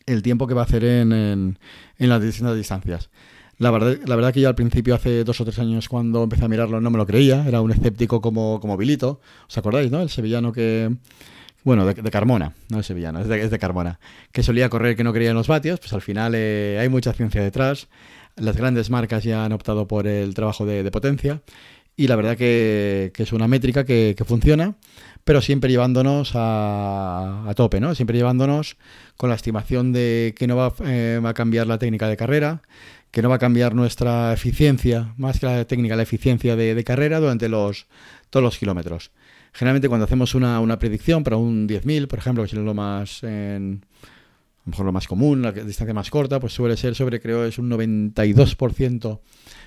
el 0.10 0.22
tiempo 0.22 0.48
que 0.48 0.54
va 0.54 0.62
a 0.62 0.66
hacer 0.66 0.84
en, 0.84 1.12
en 1.12 2.10
las 2.10 2.22
distintas 2.22 2.56
distancias. 2.56 3.10
La 3.60 3.72
verdad, 3.72 3.98
la 4.06 4.16
verdad 4.16 4.34
que 4.34 4.40
yo 4.40 4.48
al 4.48 4.56
principio, 4.56 4.96
hace 4.96 5.26
dos 5.26 5.42
o 5.42 5.44
tres 5.44 5.60
años, 5.60 5.90
cuando 5.90 6.24
empecé 6.24 6.46
a 6.46 6.48
mirarlo, 6.48 6.80
no 6.80 6.90
me 6.90 6.98
lo 6.98 7.06
creía. 7.06 7.46
Era 7.46 7.60
un 7.60 7.72
escéptico 7.72 8.22
como, 8.22 8.62
como 8.62 8.78
Bilito. 8.78 9.20
¿Os 9.50 9.58
acordáis, 9.58 9.92
no? 9.92 10.02
El 10.02 10.10
sevillano 10.10 10.54
que... 10.54 10.96
Bueno, 11.66 11.86
de, 11.86 12.10
Carmona, 12.10 12.54
no 12.70 12.80
es 12.80 12.86
sevillano, 12.86 13.20
es 13.20 13.52
de, 13.52 13.60
Carmona. 13.60 14.00
Que 14.32 14.44
solía 14.44 14.70
correr 14.70 14.96
que 14.96 15.04
no 15.04 15.12
creía 15.12 15.32
en 15.32 15.36
los 15.36 15.50
vatios. 15.50 15.82
Pues 15.82 15.92
al 15.92 16.02
final 16.02 16.34
eh, 16.36 16.78
hay 16.80 16.88
mucha 16.88 17.12
ciencia 17.12 17.44
detrás. 17.44 17.90
Las 18.38 18.56
grandes 18.56 18.90
marcas 18.90 19.26
ya 19.26 19.44
han 19.44 19.52
optado 19.52 19.90
por 19.90 20.08
el 20.08 20.34
trabajo 20.34 20.66
de, 20.66 20.90
potencia. 20.90 21.42
Y 22.00 22.07
la 22.07 22.16
verdad 22.16 22.38
que, 22.38 23.12
es 23.13 23.34
una 23.34 23.50
métrica 23.50 23.84
que, 23.84 24.16
funciona, 24.25 24.78
pero 25.25 25.42
siempre 25.42 25.69
llevándonos 25.69 26.31
a, 26.34 27.44
a, 27.46 27.54
tope, 27.56 27.81
¿no? 27.81 27.94
Siempre 27.94 28.16
llevándonos 28.16 28.78
con 29.18 29.30
la 29.30 29.36
estimación 29.36 29.92
de 29.92 30.34
que 30.38 30.48
no 30.48 30.56
va, 30.56 30.74
eh, 30.86 31.19
va 31.22 31.31
a 31.31 31.34
cambiar 31.34 31.68
la 31.68 31.78
técnica 31.78 32.07
de 32.07 32.16
carrera, 32.16 32.62
que 33.12 33.22
no 33.22 33.28
va 33.28 33.36
a 33.36 33.40
cambiar 33.40 33.75
nuestra 33.75 34.31
eficiencia, 34.31 35.13
más 35.18 35.42
que 35.42 35.48
la 35.48 35.66
técnica, 35.66 35.98
la 35.98 36.04
eficiencia 36.04 36.56
de, 36.56 36.81
carrera 36.86 37.19
durante 37.19 37.50
los, 37.50 37.88
todos 38.30 38.45
los 38.45 38.57
kilómetros. 38.57 39.12
Generalmente 39.52 39.90
cuando 39.90 40.06
hacemos 40.06 40.36
una, 40.36 40.80
predicción 40.80 41.25
para 41.25 41.36
un 41.36 41.68
10.000, 41.68 42.07
por 42.07 42.19
ejemplo, 42.19 42.45
que 42.45 42.48
es 42.48 42.54
lo 42.54 42.74
más, 42.74 43.25
lo 44.69 44.71
mejor 44.71 44.86
lo 44.86 44.92
más 44.92 45.07
común, 45.07 45.42
la 45.42 45.51
distancia 45.51 45.94
más 45.94 46.10
corta, 46.10 46.39
pues 46.39 46.54
suele 46.54 46.77
ser 46.77 46.95
sobre, 46.95 47.19
creo, 47.19 47.45
es 47.45 47.57
un 47.57 47.69
92%, 47.69 49.19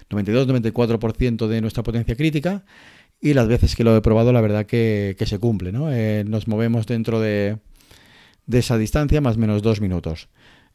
92-94% 0.08 1.46
de 1.46 1.60
nuestra 1.60 1.82
potencia 1.82 2.16
crítica. 2.16 2.64
Y 3.20 3.34
las 3.34 3.46
veces 3.46 3.76
que 3.76 3.84
lo 3.84 3.96
he 3.96 4.00
probado, 4.00 4.32
la 4.32 4.40
verdad 4.40 4.66
que, 4.66 5.16
se 5.24 5.38
cumple, 5.38 5.70
¿no? 5.70 5.92
Eh, 5.92 6.24
nos 6.26 6.48
movemos 6.48 6.86
dentro 6.86 7.20
de, 7.20 7.58
de 8.46 8.58
esa 8.58 8.78
distancia 8.78 9.20
más 9.20 9.36
o 9.36 9.38
menos 9.38 9.62
dos 9.62 9.80
minutos. 9.80 10.28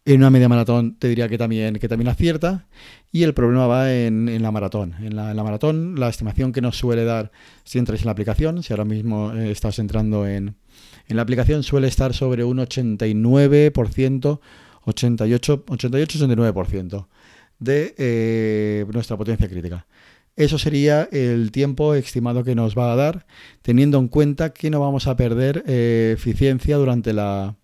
En 0.07 0.21
una 0.21 0.29
media 0.29 0.47
maratón 0.47 0.95
te 0.95 1.09
diría 1.09 1.27
que 1.27 1.37
también, 1.37 1.79
que 1.79 1.89
también 1.89 2.07
acierta. 2.07 2.65
Y 3.11 3.23
el 3.23 3.33
problema 3.33 3.67
va 3.67 3.93
en, 3.93 4.41
la 4.41 4.51
maratón. 4.51 4.95
En 5.01 5.17
la, 5.17 5.33
maratón, 5.43 5.99
la 5.99 6.07
estimación 6.07 6.53
que 6.53 6.61
nos 6.61 6.77
suele 6.77 7.03
dar 7.03 7.29
si 7.65 7.77
entras 7.77 7.99
en 7.99 8.05
la 8.05 8.13
aplicación, 8.13 8.63
si 8.63 8.71
ahora 8.71 8.85
mismo 8.85 9.33
eh, 9.33 9.51
estás 9.51 9.79
entrando 9.79 10.25
en, 10.25 10.55
la 11.09 11.21
aplicación, 11.21 11.61
suele 11.61 11.89
estar 11.89 12.13
sobre 12.13 12.45
un 12.45 12.59
89%, 12.59 14.39
88, 14.85 15.65
88-89% 15.65 17.07
de 17.59 17.93
eh, 17.97 18.85
nuestra 18.93 19.17
potencia 19.17 19.49
crítica. 19.49 19.87
Eso 20.37 20.57
sería 20.57 21.09
el 21.11 21.51
tiempo 21.51 21.95
estimado 21.95 22.45
que 22.45 22.55
nos 22.55 22.77
va 22.77 22.93
a 22.93 22.95
dar, 22.95 23.25
teniendo 23.61 23.99
en 23.99 24.07
cuenta 24.07 24.53
que 24.53 24.69
no 24.69 24.79
vamos 24.79 25.05
a 25.07 25.17
perder 25.17 25.65
eh, 25.67 26.13
eficiencia 26.15 26.77
durante 26.77 27.11
la, 27.11 27.57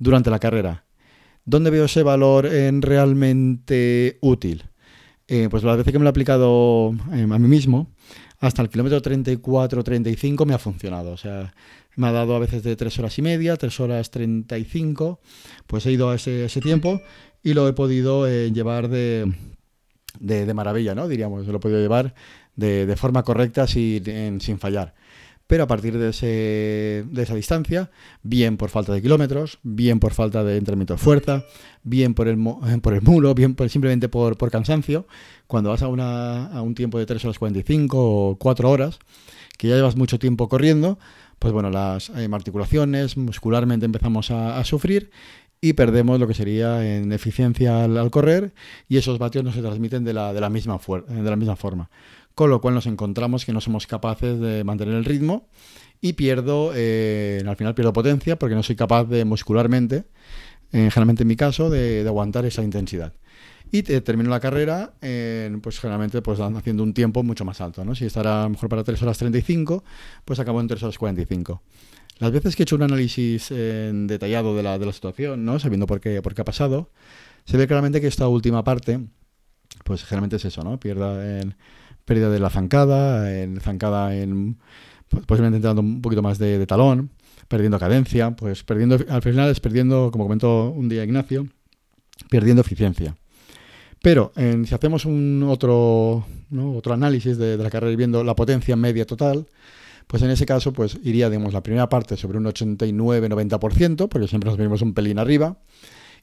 durante 0.00 0.30
la 0.30 0.40
carrera. 0.40 0.83
¿Dónde 1.44 1.70
veo 1.70 1.84
ese 1.84 2.02
valor 2.02 2.46
en 2.46 2.80
realmente 2.80 4.18
útil? 4.20 4.64
Eh, 5.28 5.48
pues 5.50 5.62
las 5.62 5.76
veces 5.76 5.92
que 5.92 5.98
me 5.98 6.04
lo 6.04 6.08
he 6.08 6.10
aplicado 6.10 6.94
eh, 7.12 7.22
a 7.22 7.38
mí 7.38 7.48
mismo, 7.48 7.90
hasta 8.40 8.62
el 8.62 8.68
kilómetro 8.68 9.00
34-35 9.02 10.46
me 10.46 10.54
ha 10.54 10.58
funcionado. 10.58 11.12
O 11.12 11.16
sea, 11.16 11.54
me 11.96 12.06
ha 12.06 12.12
dado 12.12 12.34
a 12.34 12.38
veces 12.38 12.62
de 12.62 12.76
3 12.76 12.98
horas 12.98 13.18
y 13.18 13.22
media, 13.22 13.56
3 13.56 13.80
horas 13.80 14.10
35, 14.10 15.20
pues 15.66 15.86
he 15.86 15.92
ido 15.92 16.10
a 16.10 16.14
ese, 16.14 16.60
tiempo 16.62 17.00
y 17.42 17.54
lo 17.54 17.68
he 17.68 17.72
podido 17.74 18.26
eh, 18.26 18.50
llevar 18.50 18.88
de, 18.88 19.30
de, 20.20 20.54
maravilla, 20.54 20.94
¿no? 20.94 21.08
Diríamos, 21.08 21.46
lo 21.46 21.56
he 21.56 21.60
podido 21.60 21.80
llevar 21.80 22.14
de, 22.56 22.86
de 22.86 22.96
forma 22.96 23.22
correcta 23.22 23.66
sin, 23.66 24.40
sin 24.40 24.58
fallar 24.58 24.94
pero 25.46 25.64
a 25.64 25.66
partir 25.66 25.98
de, 25.98 26.10
ese, 26.10 27.04
de 27.06 27.22
esa 27.22 27.34
distancia, 27.34 27.90
bien 28.22 28.56
por 28.56 28.70
falta 28.70 28.92
de 28.92 29.02
kilómetros, 29.02 29.58
bien 29.62 30.00
por 30.00 30.12
falta 30.14 30.42
de 30.42 30.56
entrenamiento 30.56 30.94
de 30.94 30.98
fuerza, 30.98 31.44
bien 31.82 32.14
por 32.14 32.28
el, 32.28 32.38
por 32.82 32.94
el 32.94 33.02
muro, 33.02 33.34
bien 33.34 33.56
simplemente 33.68 34.08
por, 34.08 34.36
por, 34.38 34.50
cansancio, 34.50 35.06
cuando 35.46 35.70
vas 35.70 35.82
a, 35.82 35.88
una, 35.88 36.46
a 36.46 36.62
un 36.62 36.74
tiempo 36.74 36.98
de 36.98 37.06
3 37.06 37.24
horas 37.26 37.38
45 37.38 38.30
o 38.30 38.36
4 38.38 38.70
horas, 38.70 38.98
que 39.58 39.68
ya 39.68 39.76
llevas 39.76 39.96
mucho 39.96 40.18
tiempo 40.18 40.48
corriendo, 40.48 40.98
pues 41.38 41.52
bueno, 41.52 41.70
las 41.70 42.08
eh, 42.10 42.28
articulaciones, 42.32 43.16
muscularmente 43.16 43.84
empezamos 43.84 44.30
a, 44.30 44.62
sufrir 44.64 45.10
y 45.60 45.74
perdemos 45.74 46.18
lo 46.18 46.26
que 46.26 46.34
sería 46.34 46.96
en 46.96 47.12
eficiencia 47.12 47.84
al, 47.84 48.10
correr 48.10 48.54
y 48.88 48.96
esos 48.96 49.18
vatios 49.18 49.44
no 49.44 49.52
se 49.52 49.60
transmiten 49.60 50.04
de 50.04 50.14
la, 50.14 50.32
de 50.32 50.40
la, 50.40 50.48
misma, 50.48 50.78
de 51.06 51.30
la 51.30 51.36
misma 51.36 51.56
forma 51.56 51.90
con 52.34 52.50
lo 52.50 52.60
cual 52.60 52.74
nos 52.74 52.86
encontramos 52.86 53.44
que 53.44 53.52
no 53.52 53.60
somos 53.60 53.86
capaces 53.86 54.38
de 54.40 54.64
mantener 54.64 54.94
el 54.94 55.04
ritmo 55.04 55.48
y 56.00 56.14
pierdo, 56.14 56.72
eh, 56.74 57.42
al 57.46 57.56
final 57.56 57.74
pierdo 57.74 57.92
potencia 57.92 58.38
porque 58.38 58.54
no 58.54 58.62
soy 58.62 58.76
capaz 58.76 59.04
de 59.04 59.24
muscularmente, 59.24 60.04
eh, 60.72 60.90
generalmente 60.90 61.22
en 61.22 61.28
mi 61.28 61.36
caso, 61.36 61.70
de, 61.70 62.04
aguantar 62.06 62.44
esa 62.44 62.62
intensidad. 62.62 63.14
Y 63.70 63.82
termino 63.82 64.30
la 64.30 64.38
carrera, 64.38 64.94
pues 65.60 65.80
generalmente 65.80 66.22
pues 66.22 66.38
haciendo 66.38 66.84
un 66.84 66.94
tiempo 66.94 67.24
mucho 67.24 67.44
más 67.44 67.60
alto. 67.60 67.84
¿no? 67.84 67.96
Si 67.96 68.04
estará 68.04 68.48
mejor 68.48 68.68
para 68.68 68.84
3 68.84 69.02
horas 69.02 69.18
35, 69.18 69.82
pues 70.24 70.38
acabo 70.38 70.60
en 70.60 70.68
3 70.68 70.82
horas 70.84 70.98
45. 70.98 71.60
Las 72.18 72.30
veces 72.30 72.54
que 72.54 72.62
he 72.62 72.64
hecho 72.64 72.76
un 72.76 72.82
análisis 72.82 73.48
detallado 73.48 74.54
de 74.54 74.62
la, 74.62 74.78
de 74.78 74.86
la 74.86 74.92
situación, 74.92 75.44
¿no? 75.44 75.58
sabiendo 75.58 75.86
por 75.86 76.00
qué, 76.00 76.22
por 76.22 76.34
qué 76.34 76.42
ha 76.42 76.44
pasado, 76.44 76.90
se 77.46 77.56
ve 77.56 77.66
claramente 77.66 78.00
que 78.00 78.06
esta 78.06 78.28
última 78.28 78.62
parte 78.62 79.00
pues 79.82 80.04
generalmente 80.04 80.36
es 80.36 80.44
eso, 80.44 80.62
¿no? 80.62 80.78
Pierda 80.78 81.40
en, 81.40 81.56
pérdida 82.04 82.30
de 82.30 82.40
la 82.40 82.50
zancada, 82.50 83.40
en 83.40 83.60
zancada 83.60 84.14
en 84.14 84.58
pues, 85.08 85.26
posiblemente 85.26 85.56
entrando 85.56 85.80
un 85.82 86.02
poquito 86.02 86.22
más 86.22 86.38
de, 86.38 86.66
talón, 86.66 87.10
perdiendo 87.48 87.78
cadencia, 87.78 88.34
pues 88.36 88.64
perdiendo, 88.64 88.98
al 89.08 89.22
final 89.22 89.50
es 89.50 89.60
perdiendo, 89.60 90.10
como 90.10 90.24
comentó 90.24 90.70
un 90.70 90.88
día 90.88 91.04
Ignacio, 91.04 91.46
perdiendo 92.30 92.62
eficiencia. 92.62 93.16
Pero 94.02 94.32
si 94.36 94.74
hacemos 94.74 95.06
un 95.06 95.42
otro, 95.48 96.26
otro 96.76 96.92
análisis 96.92 97.38
de, 97.38 97.56
la 97.56 97.70
carrera 97.70 97.90
y 97.92 97.96
viendo 97.96 98.22
la 98.22 98.36
potencia 98.36 98.76
media 98.76 99.06
total, 99.06 99.46
pues 100.06 100.22
en 100.22 100.30
ese 100.30 100.44
caso 100.44 100.74
pues 100.74 100.98
iría, 101.02 101.30
digamos, 101.30 101.54
la 101.54 101.62
primera 101.62 101.88
parte 101.88 102.16
sobre 102.16 102.36
un 102.36 102.44
89-90%, 102.44 104.08
porque 104.08 104.28
siempre 104.28 104.50
nos 104.50 104.58
venimos 104.58 104.82
un 104.82 104.92
pelín 104.92 105.18
arriba, 105.18 105.56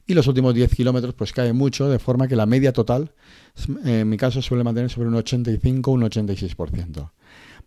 y 0.06 0.14
los 0.14 0.26
últimos 0.26 0.54
10 0.54 0.74
kilómetros 0.74 1.14
pues 1.14 1.32
cae 1.32 1.52
mucho, 1.52 1.88
de 1.88 1.98
forma 1.98 2.28
que 2.28 2.36
la 2.36 2.46
media 2.46 2.72
total, 2.72 3.12
en 3.84 4.08
mi 4.08 4.16
caso, 4.16 4.42
suele 4.42 4.64
mantener 4.64 4.90
sobre 4.90 5.08
un 5.08 5.14
85 5.14 5.90
un 5.90 6.02
86%. 6.02 7.10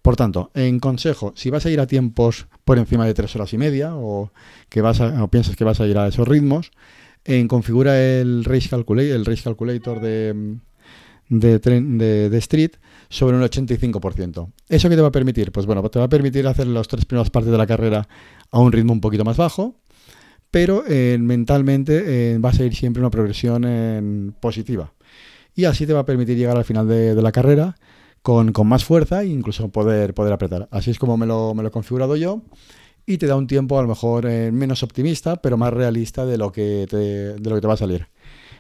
Por 0.02 0.16
tanto, 0.16 0.52
en 0.54 0.80
consejo, 0.80 1.34
si 1.36 1.50
vas 1.50 1.66
a 1.66 1.72
ir 1.72 1.80
a 1.80 1.88
tiempos 1.88 2.48
por 2.64 2.78
encima 2.78 3.06
de 3.06 3.14
3 3.14 3.36
horas 3.38 3.54
y 3.54 3.58
media 3.58 3.96
o, 3.96 4.32
que 4.70 4.82
vas 4.82 5.00
o 5.02 5.28
piensas 5.30 5.56
que 5.56 5.64
vas 5.64 5.80
a 5.82 5.88
ir 5.88 5.98
a 5.98 6.08
esos 6.08 6.28
ritmos, 6.28 6.72
en 7.24 7.48
configura 7.48 8.00
el 8.00 8.46
Race 8.46 8.70
Calculator, 8.70 9.16
el 9.16 9.26
race 9.26 9.44
calculator 9.44 10.00
de, 10.00 10.60
de, 11.30 11.60
de, 12.30 12.38
Street 12.38 12.72
sobre 13.10 13.36
un 13.36 13.44
85%. 13.44 14.52
¿Eso 14.70 14.90
qué 14.90 14.96
te 14.96 15.02
va 15.02 15.08
a 15.08 15.12
permitir? 15.12 15.52
Pues 15.52 15.66
bueno, 15.66 15.82
te 15.90 16.00
va 16.00 16.06
a 16.06 16.10
permitir 16.10 16.46
hacer 16.48 16.68
las 16.68 16.88
tres 16.88 17.06
primeras 17.06 17.32
partes 17.32 17.52
de 17.52 17.58
la 17.58 17.66
carrera 17.66 18.08
a 18.52 18.60
un 18.60 18.72
ritmo 18.72 18.94
un 18.94 19.02
poquito 19.02 19.26
más 19.26 19.38
bajo, 19.38 19.76
pero 20.56 20.86
eh, 20.88 21.18
mentalmente 21.20 22.32
eh, 22.32 22.38
vas 22.40 22.58
a 22.62 22.64
ir 22.64 22.74
siempre 22.74 23.02
una 23.02 23.10
progresión 23.10 24.34
positiva. 24.40 24.94
Y 25.54 25.66
así 25.66 25.86
te 25.86 25.92
va 25.92 26.00
a 26.00 26.06
permitir 26.06 26.38
llegar 26.38 26.56
al 26.56 26.64
final 26.64 26.88
de, 26.88 27.14
la 27.22 27.34
carrera 27.34 27.76
con, 28.22 28.54
más 28.64 28.86
fuerza 28.86 29.24
e 29.24 29.26
incluso 29.26 29.68
poder, 29.68 30.14
apretar. 30.32 30.70
Así 30.72 30.92
es 30.92 30.98
como 30.98 31.18
me 31.18 31.26
lo, 31.26 31.54
he 31.62 31.72
configurado 31.72 32.16
yo 32.16 32.42
y 33.06 33.18
te 33.18 33.28
da 33.28 33.36
un 33.36 33.48
tiempo 33.48 33.78
a 33.78 33.82
lo 33.82 33.90
mejor 33.90 34.28
eh, 34.28 34.50
menos 34.54 34.82
optimista, 34.82 35.36
pero 35.36 35.58
más 35.58 35.74
realista 35.74 36.26
de 36.26 36.38
lo, 36.38 36.54
que 36.54 36.88
te, 36.90 37.68
va 37.68 37.74
a 37.74 37.78
salir. 37.78 38.08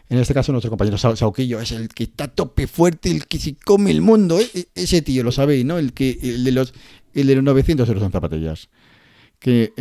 En 0.09 0.17
este 0.17 0.33
caso, 0.33 0.51
nuestro 0.51 0.71
compañero 0.71 0.97
Sauquillo 0.97 1.61
es 1.61 1.71
el 1.71 1.87
que 1.87 2.03
está 2.03 2.27
tope 2.27 2.67
fuerte, 2.67 3.09
el 3.09 3.25
que 3.25 3.39
se 3.39 3.55
come 3.55 3.91
el 3.91 4.01
mundo. 4.01 4.37
Ese 4.75 5.01
tío, 5.01 5.23
lo 5.23 5.31
sabéis, 5.31 5.63
¿no? 5.63 5.77
El, 5.77 5.93
de, 5.93 6.51
los, 6.51 6.73
el 7.13 7.27
de 7.27 7.35
los 7.35 7.43
900 7.45 7.87
euros 7.87 8.03
en 8.03 8.11
zapatillas. 8.11 8.67
Que 9.39 9.71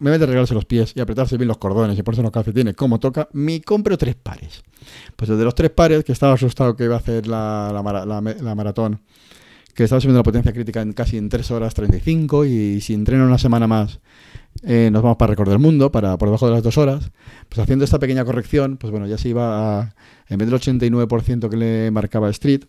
me 0.00 0.10
vez 0.10 0.20
de 0.20 0.26
regalarse 0.26 0.54
los 0.54 0.64
pies 0.64 0.92
y 0.94 1.00
apretarse 1.00 1.36
bien 1.36 1.48
los 1.48 1.58
cordones 1.58 1.98
y 1.98 2.02
ponerse 2.02 2.22
los 2.22 2.30
calcetines 2.30 2.76
como 2.76 3.00
toca, 3.00 3.28
me 3.32 3.60
compro 3.60 3.98
tres 3.98 4.14
pares. 4.14 4.62
Pues 5.16 5.28
desde 5.28 5.44
los 5.44 5.54
tres 5.54 5.70
pares, 5.70 6.04
que 6.04 6.12
estaba 6.12 6.34
asustado 6.34 6.76
que 6.76 6.84
iba 6.84 6.94
a 6.94 6.98
hacer 6.98 7.26
la, 7.26 7.70
la, 7.72 8.54
maratón, 8.54 9.00
que 9.78 9.84
estaba 9.84 10.00
subiendo 10.00 10.18
la 10.18 10.24
potencia 10.24 10.52
crítica 10.52 10.82
en 10.82 10.92
casi 10.92 11.18
en 11.18 11.28
3 11.28 11.52
horas 11.52 11.72
35 11.72 12.46
y 12.46 12.80
si 12.80 12.94
entreno 12.94 13.24
una 13.24 13.38
semana 13.38 13.68
más 13.68 14.00
eh, 14.64 14.90
nos 14.92 15.02
vamos 15.04 15.18
para 15.18 15.30
récord 15.30 15.48
del 15.48 15.60
mundo, 15.60 15.92
para 15.92 16.18
por 16.18 16.26
debajo 16.26 16.48
de 16.48 16.54
las 16.54 16.64
dos 16.64 16.78
horas, 16.78 17.12
pues 17.48 17.60
haciendo 17.60 17.84
esta 17.84 18.00
pequeña 18.00 18.24
corrección, 18.24 18.76
pues 18.76 18.90
bueno, 18.90 19.06
ya 19.06 19.18
se 19.18 19.28
iba 19.28 19.78
a, 19.78 19.94
en 20.26 20.38
vez 20.38 20.50
del 20.50 20.58
89% 20.58 21.48
que 21.48 21.56
le 21.56 21.90
marcaba 21.92 22.28
Street, 22.30 22.64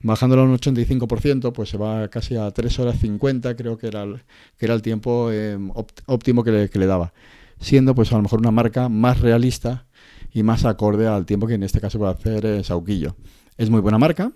bajándolo 0.00 0.40
a 0.40 0.44
un 0.46 0.56
85%, 0.56 1.52
pues 1.52 1.68
se 1.68 1.76
va 1.76 2.08
casi 2.08 2.36
a 2.36 2.50
3 2.50 2.78
horas 2.78 3.00
50, 3.00 3.54
creo 3.54 3.76
que 3.76 3.88
era 3.88 4.04
el, 4.04 4.22
que 4.56 4.64
era 4.64 4.72
el 4.72 4.80
tiempo 4.80 5.30
em, 5.30 5.70
óptimo 6.06 6.42
que 6.42 6.52
le, 6.52 6.70
que 6.70 6.78
le, 6.78 6.86
daba. 6.86 7.12
Siendo 7.60 7.94
pues 7.94 8.10
a 8.12 8.16
lo 8.16 8.22
mejor 8.22 8.38
una 8.38 8.50
marca 8.50 8.88
más 8.88 9.20
realista 9.20 9.84
y 10.32 10.42
más 10.42 10.64
acorde 10.64 11.06
al 11.06 11.26
tiempo 11.26 11.46
que 11.46 11.52
en 11.52 11.64
este 11.64 11.82
caso 11.82 11.98
va 11.98 12.08
a 12.08 12.12
hacer 12.12 12.46
eh, 12.46 12.64
Sauquillo. 12.64 13.14
Es 13.58 13.68
muy 13.68 13.82
buena 13.82 13.98
marca 13.98 14.32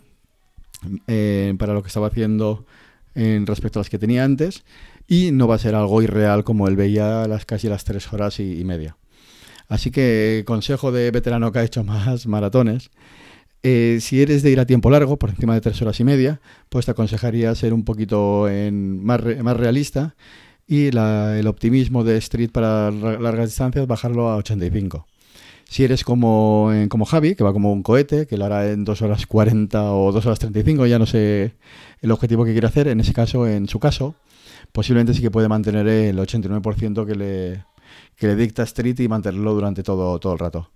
eh, 1.07 1.55
para 1.59 1.75
lo 1.75 1.83
que 1.83 1.89
estaba 1.89 2.09
haciendo 2.09 2.65
en 3.15 3.47
respecto 3.47 3.79
a 3.79 3.81
las 3.81 3.91
que 3.91 3.99
tenía 3.99 4.25
antes 4.25 4.65
y 5.09 5.33
no 5.33 5.49
va 5.49 5.57
a 5.57 5.59
ser 5.59 5.75
algo 5.75 6.03
irreal 6.03 6.45
como 6.45 6.69
él 6.69 6.77
veía 6.77 7.27
las 7.27 7.45
casi 7.45 7.69
las 7.69 7.85
3 7.85 8.13
horas 8.13 8.41
y 8.41 8.65
media. 8.65 8.97
Así 9.69 9.91
que 9.91 10.45
consejo 10.47 10.93
de 10.93 11.11
veterano 11.11 11.53
que 11.53 11.61
ha 11.61 11.65
hecho 11.65 11.85
más 11.85 12.27
maratones 12.29 12.91
eh, 13.63 13.99
si 14.01 14.23
eres 14.23 14.43
de 14.43 14.51
ir 14.51 14.61
a 14.61 14.67
tiempo 14.67 14.91
largo, 14.91 15.19
por 15.19 15.31
encima 15.31 15.55
de 15.55 15.61
tres 15.61 15.81
horas 15.83 16.01
y 16.01 16.05
media, 16.05 16.41
pues 16.69 16.87
te 16.87 16.93
aconsejaría 16.93 17.55
ser 17.55 17.75
un 17.75 17.85
poquito 17.85 18.49
en, 18.49 19.05
más, 19.05 19.21
más 19.43 19.57
realista 19.57 20.15
y 20.67 20.87
el 20.87 21.47
optimismo 21.47 22.05
de 22.05 22.17
Street 22.19 22.51
para 22.51 22.91
largas 22.91 23.51
distancias 23.51 23.87
bajarlo 23.87 24.31
a 24.31 24.37
85. 24.37 25.07
Si 25.71 25.85
eres 25.85 26.03
como, 26.03 26.73
como 26.89 27.05
Javi, 27.05 27.37
que 27.37 27.45
va 27.45 27.53
como 27.53 27.73
un 27.73 27.85
cohete, 27.85 28.27
que 28.27 28.37
lo 28.37 28.45
hará 28.45 28.69
en 28.73 28.85
2 28.85 29.03
horas 29.03 29.25
40 29.27 29.93
o 29.93 30.11
2 30.11 30.27
horas 30.27 30.41
35, 30.41 30.85
ya 30.87 30.99
no 30.99 31.07
sé 31.07 31.55
el 32.01 32.11
objetivo 32.11 32.45
que 32.45 32.51
quiere 32.51 32.67
hacer, 32.67 32.89
en 32.89 32.99
ese 32.99 33.13
caso, 33.13 33.47
en 33.47 33.69
su 33.69 33.79
caso, 33.79 34.17
posiblemente 34.73 35.15
sí 35.15 35.23
que 35.23 35.31
puede 35.31 35.47
mantener 35.47 35.87
el 35.87 36.19
89% 36.19 37.07
que 37.07 37.15
le, 37.15 37.65
que 38.17 38.27
le 38.27 38.35
dicta 38.35 38.65
Street 38.65 38.99
y 38.99 39.07
mantenerlo 39.07 39.55
durante 39.55 39.85
todo, 39.85 40.19
todo 40.19 40.33
el 40.33 40.41
rato. 40.41 40.71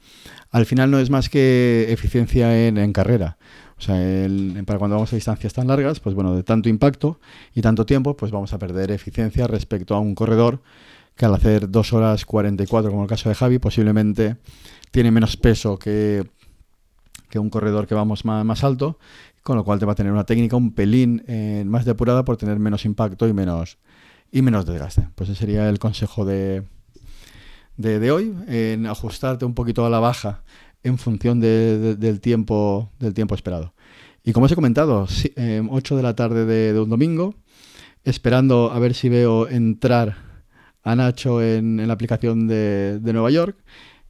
Al 0.53 0.65
final 0.65 0.93
no 0.93 1.01
es 1.01 1.11
más 1.11 1.29
que 1.29 1.87
eficiencia 1.91 2.69
en, 2.69 2.93
carrera. 2.93 3.37
O 3.77 3.81
sea, 3.81 3.97
para 4.65 4.79
cuando 4.79 4.95
vamos 4.95 5.13
a 5.13 5.17
distancias 5.17 5.53
tan 5.55 5.67
largas, 5.67 5.99
pues 5.99 6.15
bueno, 6.15 6.37
de 6.37 6.45
tanto 6.45 6.69
impacto 6.69 7.19
y 7.53 7.63
tanto 7.63 7.85
tiempo, 7.85 8.17
pues 8.17 8.31
vamos 8.31 8.53
a 8.53 8.61
perder 8.61 8.93
eficiencia 8.93 9.49
respecto 9.49 9.97
a 9.97 9.99
un 9.99 10.15
corredor 10.15 10.63
que 11.17 11.25
al 11.25 11.35
hacer 11.35 11.71
2 11.71 11.93
horas 11.93 12.25
44, 12.25 12.91
como 12.91 13.03
el 13.03 13.09
caso 13.09 13.29
de 13.29 13.35
Javi, 13.35 13.59
posiblemente 13.59 14.37
tiene 14.91 15.11
menos 15.11 15.37
peso 15.37 15.79
que, 15.79 16.27
que 17.31 17.39
un 17.39 17.51
corredor 17.51 17.87
que 17.87 17.95
vamos 17.95 18.25
más, 18.25 18.45
más, 18.45 18.65
alto, 18.65 18.99
con 19.43 19.57
lo 19.57 19.65
cual 19.65 19.79
te 19.79 19.87
va 19.87 19.93
a 19.93 19.97
tener 19.97 20.13
una 20.13 20.25
técnica 20.25 20.57
un 20.57 20.73
pelín 20.73 21.25
eh, 21.27 21.65
más 21.67 21.85
depurada 21.85 22.25
por 22.25 22.37
tener 22.37 22.59
menos 22.59 22.85
impacto 22.85 23.29
y 23.29 23.33
menos, 23.33 23.79
y 24.33 24.43
menos 24.43 24.67
desgaste. 24.67 25.09
Pues 25.15 25.31
ese 25.31 25.41
sería 25.41 25.69
el 25.69 25.79
consejo 25.79 26.25
de, 26.25 26.65
de, 27.77 28.11
hoy, 28.11 28.35
en 28.47 28.87
ajustarte 28.87 29.45
un 29.45 29.55
poquito 29.55 29.85
a 29.85 29.91
la 29.91 30.01
baja 30.01 30.43
en 30.83 30.99
función 30.99 31.41
del, 31.41 32.21
tiempo, 32.21 32.91
del 32.99 33.15
tiempo 33.15 33.35
esperado. 33.35 33.75
Y 34.23 34.33
como 34.33 34.47
os 34.47 34.53
he 34.53 34.55
comentado, 34.55 35.03
8 35.03 35.33
em, 35.37 35.69
de 35.69 36.03
la 36.03 36.15
tarde 36.15 36.45
de, 36.45 36.79
un 36.79 36.89
domingo, 36.89 37.35
esperando 38.05 38.71
a 38.73 38.79
ver 38.79 38.95
si 38.95 39.09
veo 39.09 39.49
entrar 39.49 40.17
a 40.85 40.95
Nacho 40.95 41.43
en, 41.43 41.85
la 41.87 41.93
aplicación 41.93 42.47
de, 42.47 43.01
Nueva 43.03 43.31
York 43.31 43.57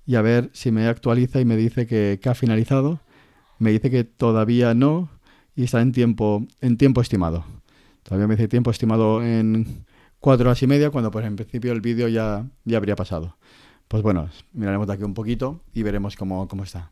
y 0.07 0.17
a 0.17 0.23
ver 0.23 0.51
si 0.53 0.71
me 0.71 0.87
actualiza 0.87 1.41
y 1.41 1.45
me 1.45 1.57
dice 1.57 1.87
que, 1.87 2.21
ha 2.25 2.35
finalizado. 2.35 3.01
Me 3.59 3.71
dice 3.71 3.91
que 3.91 4.05
todavía 4.05 4.75
no 4.75 5.09
y 5.57 5.65
está 5.65 5.81
en 5.81 5.93
tiempo, 5.93 6.45
en 6.61 6.77
tiempo 6.77 7.01
estimado. 7.01 7.45
Todavía 8.03 8.27
me 8.27 8.35
dice 8.35 8.49
tiempo 8.49 8.71
estimado 8.71 9.23
en 9.23 9.85
cuatro 10.19 10.49
horas 10.49 10.63
y 10.63 10.67
media, 10.67 10.91
cuando 10.91 11.11
pues 11.11 11.25
en 11.25 11.37
principio 11.37 11.73
el 11.73 11.81
vídeo 11.81 12.09
ya, 12.09 12.47
ya 12.65 12.77
habría 12.77 12.97
pasado. 12.97 13.37
Pues 13.89 14.03
bueno, 14.03 14.29
miraremos 14.53 14.87
de 14.89 14.95
aquí 14.95 15.05
un 15.05 15.15
poquito 15.15 15.61
y 15.73 15.83
veremos 15.85 16.17
cómo, 16.17 16.49
está. 16.63 16.91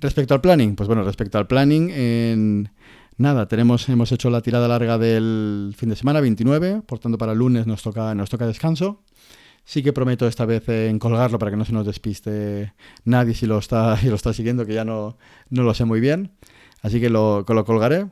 Respecto 0.00 0.34
al 0.34 0.40
planning, 0.40 0.74
pues 0.74 0.88
bueno, 0.88 1.04
respecto 1.04 1.38
al 1.38 1.46
planning, 1.46 1.90
en 1.90 2.70
nada, 3.16 3.48
tenemos, 3.48 3.88
hemos 3.88 4.12
hecho 4.12 4.30
la 4.30 4.40
tirada 4.40 4.68
larga 4.68 4.98
del 4.98 5.74
fin 5.76 5.88
de 5.88 5.96
semana, 5.96 6.20
29, 6.20 6.82
por 6.86 6.98
tanto 6.98 7.18
para 7.18 7.32
el 7.32 7.38
lunes 7.38 7.66
nos 7.66 7.82
toca, 7.82 8.14
nos 8.14 8.30
toca 8.30 8.46
descanso. 8.46 9.02
Sí 9.64 9.82
que 9.82 9.94
prometo 9.94 10.26
esta 10.26 10.44
vez 10.44 10.68
en 10.68 10.98
colgarlo 10.98 11.38
para 11.38 11.50
que 11.50 11.56
no 11.56 11.64
se 11.64 11.72
nos 11.72 11.86
despiste 11.86 12.74
nadie 13.04 13.34
si 13.34 13.46
lo 13.46 13.58
está, 13.58 13.96
si 14.00 14.08
lo 14.08 14.14
está 14.14 14.32
siguiendo, 14.32 14.66
que 14.66 14.74
ya 14.74 14.84
no, 14.84 15.16
no 15.50 15.62
lo 15.62 15.74
sé 15.74 15.84
muy 15.84 16.00
bien. 16.00 16.32
Así 16.82 17.00
que 17.00 17.08
lo, 17.08 17.44
lo 17.48 17.64
colgaré. 17.64 18.08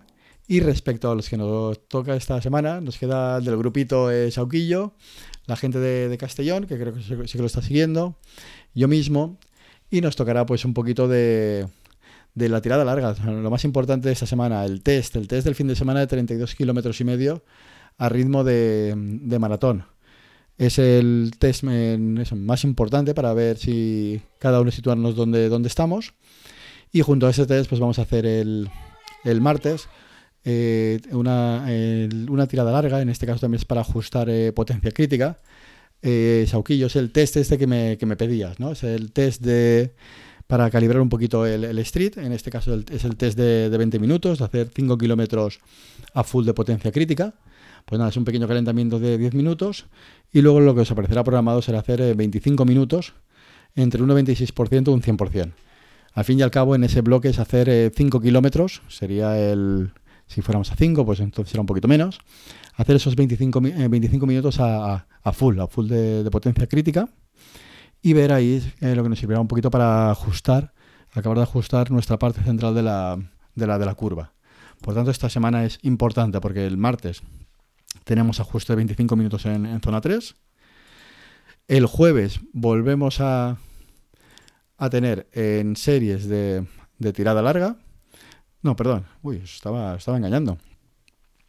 Y 0.49 0.61
respecto 0.61 1.11
a 1.11 1.15
los 1.15 1.29
que 1.29 1.37
nos 1.37 1.87
toca 1.89 2.17
esta 2.17 2.41
semana, 2.41 2.81
nos 2.81 2.99
queda 2.99 3.41
del 3.41 3.57
grupito 3.57 4.11
eh, 4.11 4.31
Sauquillo, 4.31 4.95
la 5.47 5.57
gente 5.57 5.79
de, 5.79 6.17
Castellón, 6.19 6.67
que 6.67 6.79
creo 6.79 6.95
que 6.95 7.03
sí, 7.03 7.15
que 7.15 7.39
lo 7.39 7.47
está 7.47 7.63
siguiendo, 7.63 8.17
yo 8.75 8.89
mismo, 8.89 9.39
y 9.91 10.01
nos 10.01 10.17
tocará 10.17 10.45
pues 10.47 10.65
un 10.65 10.75
poquito 10.75 11.07
de, 11.07 11.69
de 12.35 12.49
la 12.49 12.61
tirada 12.61 12.85
larga. 12.85 13.15
Lo 13.25 13.51
más 13.51 13.65
importante 13.65 14.09
de 14.09 14.15
esta 14.15 14.27
semana, 14.27 14.65
el 14.65 14.83
test, 14.83 15.17
el 15.17 15.29
test 15.29 15.45
del 15.45 15.55
fin 15.55 15.69
de 15.69 15.77
semana 15.77 16.01
de 16.01 16.07
32 16.07 16.55
kilómetros 16.55 17.01
y 17.01 17.05
medio 17.05 17.45
a 17.99 18.09
ritmo 18.09 18.45
de, 18.45 18.95
de 18.97 19.39
maratón. 19.39 19.85
Es 20.59 20.79
el 20.79 21.33
test 21.39 21.65
más 21.65 22.65
importante 22.65 23.15
para 23.15 23.33
ver 23.35 23.59
si 23.59 24.23
cada 24.39 24.61
uno 24.61 24.71
situarnos 24.71 25.17
donde, 25.17 25.49
donde 25.49 25.69
estamos. 25.69 26.15
Y 26.93 27.01
junto 27.03 27.27
a 27.27 27.31
ese 27.31 27.47
test, 27.47 27.69
pues 27.69 27.81
vamos 27.81 27.99
a 27.99 28.03
hacer 28.03 28.27
el, 28.27 28.71
el 29.25 29.41
martes 29.41 29.89
eh, 30.45 31.01
una, 31.13 31.65
una, 32.29 32.47
tirada 32.49 32.73
larga, 32.73 33.01
en 33.01 33.09
este 33.09 33.27
caso 33.27 33.41
también 33.41 33.61
es 33.61 33.65
para 33.65 33.83
ajustar 33.83 34.29
eh, 34.29 34.53
potencia 34.53 34.91
crítica. 34.91 35.39
Eh, 36.03 36.47
Sauquillo, 36.49 36.87
es 36.87 36.97
el 36.97 37.13
test 37.13 37.37
este 37.37 37.59
que 37.59 37.67
me, 37.67 37.97
que 37.97 38.07
me 38.07 38.17
pedías, 38.17 38.59
¿no? 38.59 38.73
Es 38.73 38.83
el 38.83 39.13
test 39.13 39.41
de 39.43 39.95
para 40.47 40.71
calibrar 40.71 41.01
un 41.01 41.09
poquito 41.09 41.47
el, 41.47 41.79
street, 41.79 42.19
en 42.19 42.33
este 42.33 42.51
caso 42.51 42.75
es 42.75 43.05
el 43.05 43.17
test 43.17 43.39
de, 43.39 43.71
de 43.71 43.79
20 43.79 43.99
minutos, 43.99 44.39
de 44.39 44.45
hacer 44.45 44.71
5 44.75 44.99
kilómetros 44.99 45.61
a 46.15 46.25
full 46.25 46.45
de 46.45 46.55
potencia 46.55 46.93
crítica. 46.93 47.35
Pues 47.85 47.99
nada, 47.99 48.11
es 48.11 48.17
un 48.17 48.25
pequeño 48.25 48.47
calentamiento 48.47 49.01
de 49.01 49.19
10 49.19 49.35
minutos 49.35 49.87
y 50.33 50.41
luego 50.41 50.61
lo 50.61 50.75
que 50.75 50.83
os 50.83 50.91
aparecerá 50.91 51.25
programado 51.25 51.63
será 51.63 51.81
hacer 51.81 52.15
25 52.15 52.65
minutos 52.65 53.15
entre 53.75 54.03
un 54.03 54.11
96% 54.11 54.89
y 54.89 54.91
un 54.91 55.03
100%. 55.03 55.53
Al 56.15 56.25
fin 56.25 56.39
y 56.39 56.43
al 56.43 56.51
cabo, 56.51 56.75
en 56.75 56.85
ese 56.85 57.01
bloque 57.01 57.29
es 57.29 57.39
hacer 57.39 57.91
5 57.95 58.21
kilómetros, 58.21 58.83
sería 58.89 59.39
el, 59.39 59.93
si 60.27 60.43
fuéramos 60.43 60.71
a 60.71 60.77
5, 60.77 61.05
pues 61.05 61.21
entonces 61.21 61.51
será 61.51 61.61
un 61.61 61.67
poquito 61.67 61.89
menos. 61.89 62.19
Hacer 62.75 62.97
esos 62.97 63.17
25, 63.17 63.61
25 63.61 64.27
minutos 64.27 64.57
a, 64.61 65.07
full, 65.33 65.59
a 65.61 65.67
full 65.67 65.89
de, 65.89 66.29
potencia 66.31 66.67
crítica. 66.67 67.09
Y 68.03 68.13
ver 68.15 68.33
ahí 68.33 68.61
lo 68.81 69.03
que 69.03 69.09
nos 69.09 69.19
servirá 69.19 69.41
un 69.41 69.49
poquito 69.49 69.71
para 69.71 70.11
ajustar, 70.11 70.75
acabar 71.13 71.39
de 71.39 71.45
ajustar 71.45 71.91
nuestra 71.91 72.19
parte 72.19 72.43
central 72.43 72.75
de 72.75 72.83
la, 72.83 73.19
de 73.55 73.67
la, 73.67 73.79
de 73.79 73.87
la 73.87 73.95
curva. 73.95 74.33
Por 74.81 74.95
tanto, 74.95 75.13
esta 75.13 75.31
semana 75.31 75.65
es 75.65 75.79
importante 75.83 76.41
porque 76.41 76.67
el 76.67 76.77
martes 76.77 77.23
tenemos 78.05 78.41
ajuste 78.41 78.73
de 78.73 78.77
25 78.77 79.15
minutos 79.15 79.47
en, 79.47 79.81
zona 79.81 80.01
3. 80.01 80.35
El 81.69 81.87
jueves 81.87 82.41
volvemos 82.53 83.21
a, 83.21 83.59
a 84.77 84.91
tener 84.91 85.29
en 85.33 85.77
series 85.77 86.27
de, 86.27 86.67
de, 86.99 87.13
tirada 87.13 87.41
larga. 87.41 87.77
No, 88.63 88.75
perdón. 88.75 89.07
Uy, 89.23 89.37
estaba, 89.37 89.95
estaba 89.95 90.17
engañando. 90.17 90.59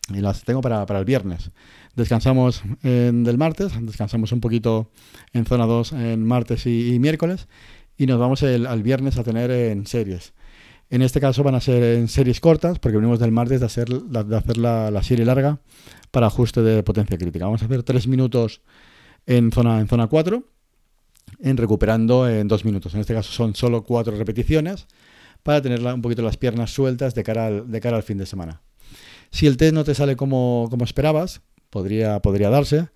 Y 0.10 0.20
las 0.20 0.44
tengo 0.44 0.62
para, 0.62 0.86
para 0.86 1.00
el 1.00 1.06
viernes. 1.06 1.52
Descansamos 1.96 2.64
en, 2.82 3.24
del 3.24 3.38
martes, 3.38 3.72
descansamos 3.80 4.32
un 4.32 4.42
poquito 4.42 4.90
en 5.32 5.46
zona 5.46 5.66
2 5.66 5.94
en 5.94 6.26
martes 6.26 6.66
y, 6.66 6.98
miércoles. 7.00 7.48
Y 7.98 8.08
nos 8.08 8.20
vamos 8.20 8.42
al 8.42 8.84
viernes 8.84 9.18
a 9.18 9.24
tener 9.24 9.52
en 9.52 9.86
series. 9.86 10.34
En 10.90 11.02
este 11.02 11.20
caso 11.20 11.44
van 11.44 11.56
a 11.56 11.62
ser 11.62 11.84
en 11.84 12.08
series 12.08 12.40
cortas, 12.40 12.80
porque 12.80 12.98
venimos 12.98 13.20
del 13.20 13.32
martes 13.32 13.60
de 13.60 13.66
hacer, 13.66 13.88
de 13.88 14.36
hacer 14.36 14.58
la, 14.58 15.04
serie 15.04 15.26
larga 15.26 15.60
para 16.12 16.28
ajuste 16.28 16.62
de 16.62 16.84
potencia 16.84 17.18
crítica. 17.18 17.46
Vamos 17.46 17.62
a 17.62 17.66
hacer 17.66 17.84
3 17.84 18.08
minutos 18.08 18.62
en 19.26 19.52
zona, 19.52 19.80
en 19.80 19.88
zona 19.88 20.08
4, 20.08 20.44
en 21.40 21.58
recuperando 21.58 22.28
en 22.28 22.48
2 22.48 22.66
minutos. 22.66 22.94
En 22.96 23.02
este 23.02 23.14
caso 23.14 23.32
son 23.32 23.56
solo 23.56 23.84
4 23.84 24.18
repeticiones 24.18 24.88
para 25.44 25.62
tener 25.62 25.82
un 25.82 26.02
poquito 26.02 26.24
las 26.24 26.38
piernas 26.38 26.72
sueltas 26.72 27.14
de 27.14 27.24
cara 27.24 27.48
al, 27.48 27.72
de 27.72 27.80
cara 27.80 27.98
al 27.98 28.04
fin 28.04 28.18
de 28.18 28.26
semana. 28.26 28.62
Si 29.34 29.48
el 29.48 29.58
test 29.58 29.74
no 29.74 29.84
te 29.84 29.96
sale 29.96 30.16
como, 30.16 30.68
como 30.70 30.86
esperabas, 30.86 31.42
podría, 31.72 32.20
podría 32.22 32.52
darse. 32.52 32.90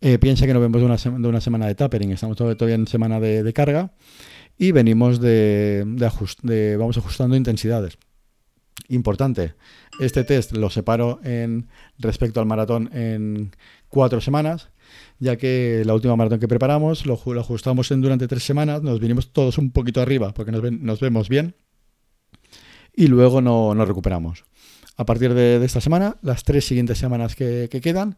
Eh, 0.00 0.18
piensa 0.18 0.44
que 0.44 0.52
no 0.52 0.58
vemos 0.60 0.80
de 0.80 0.84
una, 0.84 0.96
de 0.96 1.28
una 1.28 1.40
semana 1.40 1.68
de 1.68 1.76
tapering, 1.76 2.10
estamos 2.10 2.36
todavía 2.36 2.74
en 2.74 2.88
semana 2.88 3.20
de, 3.20 3.52
carga 3.52 3.94
y 4.58 4.72
venimos 4.72 5.20
de, 5.20 5.84
de, 6.42 6.76
vamos 6.76 6.98
ajustando 6.98 7.36
intensidades. 7.36 7.98
Importante, 8.88 9.54
este 10.00 10.24
test 10.24 10.52
lo 10.52 10.70
separo 10.70 11.20
en 11.22 11.68
respecto 11.98 12.40
al 12.40 12.46
maratón 12.46 12.90
en 12.92 13.52
cuatro 13.88 14.20
semanas, 14.20 14.70
ya 15.20 15.36
que 15.36 15.84
la 15.86 15.94
última 15.94 16.16
maratón 16.16 16.40
que 16.40 16.48
preparamos 16.48 17.06
lo, 17.06 17.14
ajustamos 17.14 17.92
en 17.92 18.02
durante 18.02 18.26
tres 18.26 18.42
semanas, 18.42 18.82
nos 18.82 18.98
vinimos 18.98 19.32
todos 19.32 19.56
un 19.56 19.70
poquito 19.70 20.02
arriba 20.02 20.34
porque 20.34 20.50
nos, 20.50 20.72
nos 20.72 20.98
vemos 20.98 21.28
bien 21.28 21.54
y 22.92 23.06
luego 23.06 23.40
no 23.40 23.72
nos 23.74 23.86
recuperamos. 23.86 24.44
A 24.96 25.04
partir 25.04 25.34
de, 25.34 25.62
esta 25.64 25.80
semana, 25.80 26.16
las 26.22 26.42
tres 26.42 26.64
siguientes 26.64 26.98
semanas 26.98 27.36
que, 27.36 27.68
que 27.70 27.80
quedan, 27.80 28.16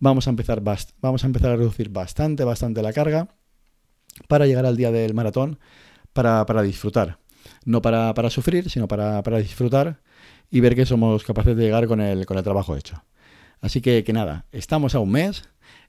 vamos 0.00 0.26
a, 0.26 0.30
empezar 0.30 0.60
vamos 1.00 1.24
a 1.24 1.26
empezar 1.26 1.52
a 1.52 1.56
reducir 1.56 1.88
bastante, 1.88 2.44
bastante 2.44 2.82
la 2.82 2.92
carga 2.92 3.28
para 4.28 4.46
llegar 4.46 4.66
al 4.66 4.76
día 4.76 4.90
del 4.90 5.14
maratón 5.14 5.58
para, 6.12 6.62
disfrutar. 6.62 7.18
No 7.64 7.82
para, 7.82 8.30
sufrir, 8.30 8.70
sino 8.70 8.88
para, 8.88 9.22
disfrutar 9.38 10.00
y 10.50 10.60
ver 10.60 10.74
que 10.74 10.86
somos 10.86 11.24
capaces 11.24 11.56
de 11.56 11.64
llegar 11.64 11.86
con 11.86 12.00
el, 12.00 12.26
con 12.26 12.38
el 12.38 12.44
trabajo 12.44 12.76
hecho. 12.76 13.02
Así 13.60 13.80
que, 13.80 14.04
que 14.04 14.12
nada, 14.12 14.46
estamos 14.52 14.94
a 14.94 15.00
un 15.00 15.10
mes, 15.10 15.44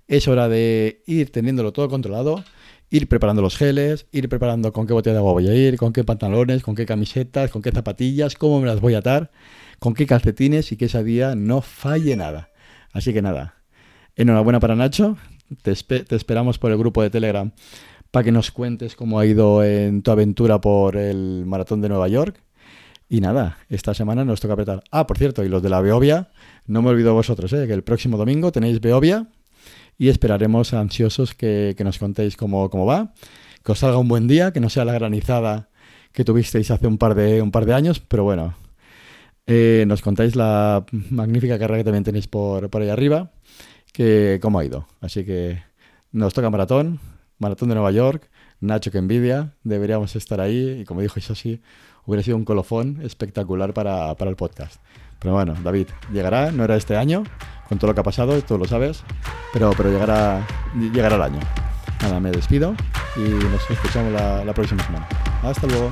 es 0.07 0.27
hora 0.27 0.47
de 0.47 1.03
ir 1.05 1.31
teniéndolo 1.31 1.73
todo 1.73 1.89
controlado, 1.89 2.43
ir 2.89 3.07
preparando 3.07 3.41
los 3.41 3.57
geles, 3.57 4.07
ir 4.11 4.29
preparando 4.29 4.71
con 4.71 4.87
qué 4.87 4.93
botella 4.93 5.15
de 5.15 5.19
agua 5.19 5.33
voy 5.33 5.47
a 5.47 5.53
ir, 5.53 5.77
con 5.77 5.93
qué 5.93 6.03
pantalones, 6.03 6.63
con 6.63 6.75
qué 6.75 6.85
camisetas, 6.85 7.51
con 7.51 7.61
qué 7.61 7.71
zapatillas, 7.71 8.35
cómo 8.35 8.59
me 8.61 8.67
las 8.67 8.79
voy 8.79 8.93
a 8.93 8.99
atar, 8.99 9.31
con 9.79 9.93
qué 9.93 10.05
calcetines 10.05 10.71
y 10.71 10.77
que 10.77 10.85
ese 10.85 11.03
día 11.03 11.35
no 11.35 11.61
falle 11.61 12.15
nada. 12.15 12.49
Así 12.91 13.13
que 13.13 13.21
nada, 13.21 13.55
enhorabuena 14.15 14.59
para 14.59 14.75
Nacho, 14.75 15.17
te, 15.61 15.71
esperamos 16.15 16.57
por 16.57 16.71
el 16.71 16.77
grupo 16.77 17.01
de 17.01 17.09
Telegram 17.09 17.51
para 18.11 18.23
que 18.23 18.31
nos 18.31 18.51
cuentes 18.51 18.95
cómo 18.95 19.19
ha 19.19 19.25
ido 19.25 19.63
en 19.63 20.01
tu 20.01 20.11
aventura 20.11 20.61
por 20.61 20.95
el 20.95 21.45
maratón 21.45 21.81
de 21.81 21.89
Nueva 21.89 22.07
York. 22.07 22.41
Y 23.09 23.21
nada, 23.21 23.57
esta 23.69 23.93
semana 23.93 24.25
nos 24.25 24.41
toca 24.41 24.53
apretar. 24.53 24.83
Ah, 24.91 25.07
por 25.07 25.17
cierto, 25.17 25.43
y 25.43 25.49
los 25.49 25.63
de 25.63 25.69
la 25.69 25.79
Beovia, 25.79 26.29
no 26.65 26.81
me 26.81 26.89
olvido 26.89 27.13
vosotros, 27.13 27.53
¿eh? 27.53 27.65
que 27.67 27.73
el 27.73 27.83
próximo 27.83 28.17
domingo 28.17 28.51
tenéis 28.51 28.81
Beovia 28.81 29.27
y 29.97 30.09
esperaremos 30.09 30.73
ansiosos 30.73 31.33
que, 31.33 31.75
nos 31.83 31.99
contéis 31.99 32.35
cómo, 32.35 32.69
cómo, 32.69 32.85
va, 32.85 33.13
que 33.63 33.71
os 33.71 33.79
salga 33.79 33.97
un 33.97 34.09
buen 34.09 34.27
día, 34.27 34.51
que 34.51 34.59
no 34.59 34.69
sea 34.69 34.83
la 34.83 34.93
granizada 34.93 35.69
que 36.11 36.25
tuvisteis 36.25 36.71
hace 36.71 36.87
un 36.87 36.97
par 36.97 37.15
de, 37.15 37.41
un 37.41 37.51
par 37.51 37.65
de 37.65 37.75
años, 37.75 37.99
pero 37.99 38.23
bueno, 38.23 38.55
eh, 39.47 39.85
nos 39.87 40.01
contáis 40.01 40.35
la 40.35 40.85
magnífica 41.09 41.57
carrera 41.57 41.79
que 41.79 41.83
también 41.85 42.03
tenéis 42.03 42.27
por, 42.27 42.69
por 42.69 42.81
ahí 42.81 42.89
arriba, 42.89 43.31
que 43.93 44.39
cómo 44.41 44.59
ha 44.59 44.65
ido. 44.65 44.87
Así 45.01 45.25
que 45.25 45.63
nos 46.11 46.33
toca 46.33 46.49
maratón, 46.49 46.99
Maratón 47.39 47.69
de 47.69 47.75
Nueva 47.75 47.91
York, 47.91 48.29
Nacho 48.59 48.91
que 48.91 48.97
envidia, 48.97 49.53
deberíamos 49.63 50.15
estar 50.15 50.41
ahí 50.41 50.79
y 50.81 50.85
como 50.85 51.01
dijo 51.01 51.19
sí 51.19 51.61
hubiera 52.05 52.23
sido 52.23 52.37
un 52.37 52.45
colofón 52.45 52.99
espectacular 53.03 53.73
para, 53.73 54.11
el 54.11 54.35
podcast. 54.35 54.81
Pero 55.19 55.33
bueno, 55.33 55.55
David, 55.63 55.87
llegará, 56.11 56.51
no 56.51 56.63
era 56.63 56.75
este 56.75 56.95
año, 56.95 57.23
con 57.67 57.77
todo 57.77 57.91
lo 57.91 57.95
que 57.95 58.01
ha 58.01 58.03
pasado, 58.03 58.41
tú 58.41 58.57
lo 58.57 58.65
sabes, 58.65 59.03
pero, 59.53 59.71
pero 59.75 59.91
llegará, 59.91 60.45
llegará 60.75 61.15
el 61.15 61.21
año. 61.21 61.39
Nada, 62.01 62.19
me 62.19 62.31
despido 62.31 62.75
y 63.15 63.21
nos 63.21 63.69
escuchamos 63.69 64.13
la, 64.13 64.45
la 64.45 64.53
próxima 64.53 64.83
semana. 64.83 65.07
Hasta 65.43 65.67
luego. 65.67 65.91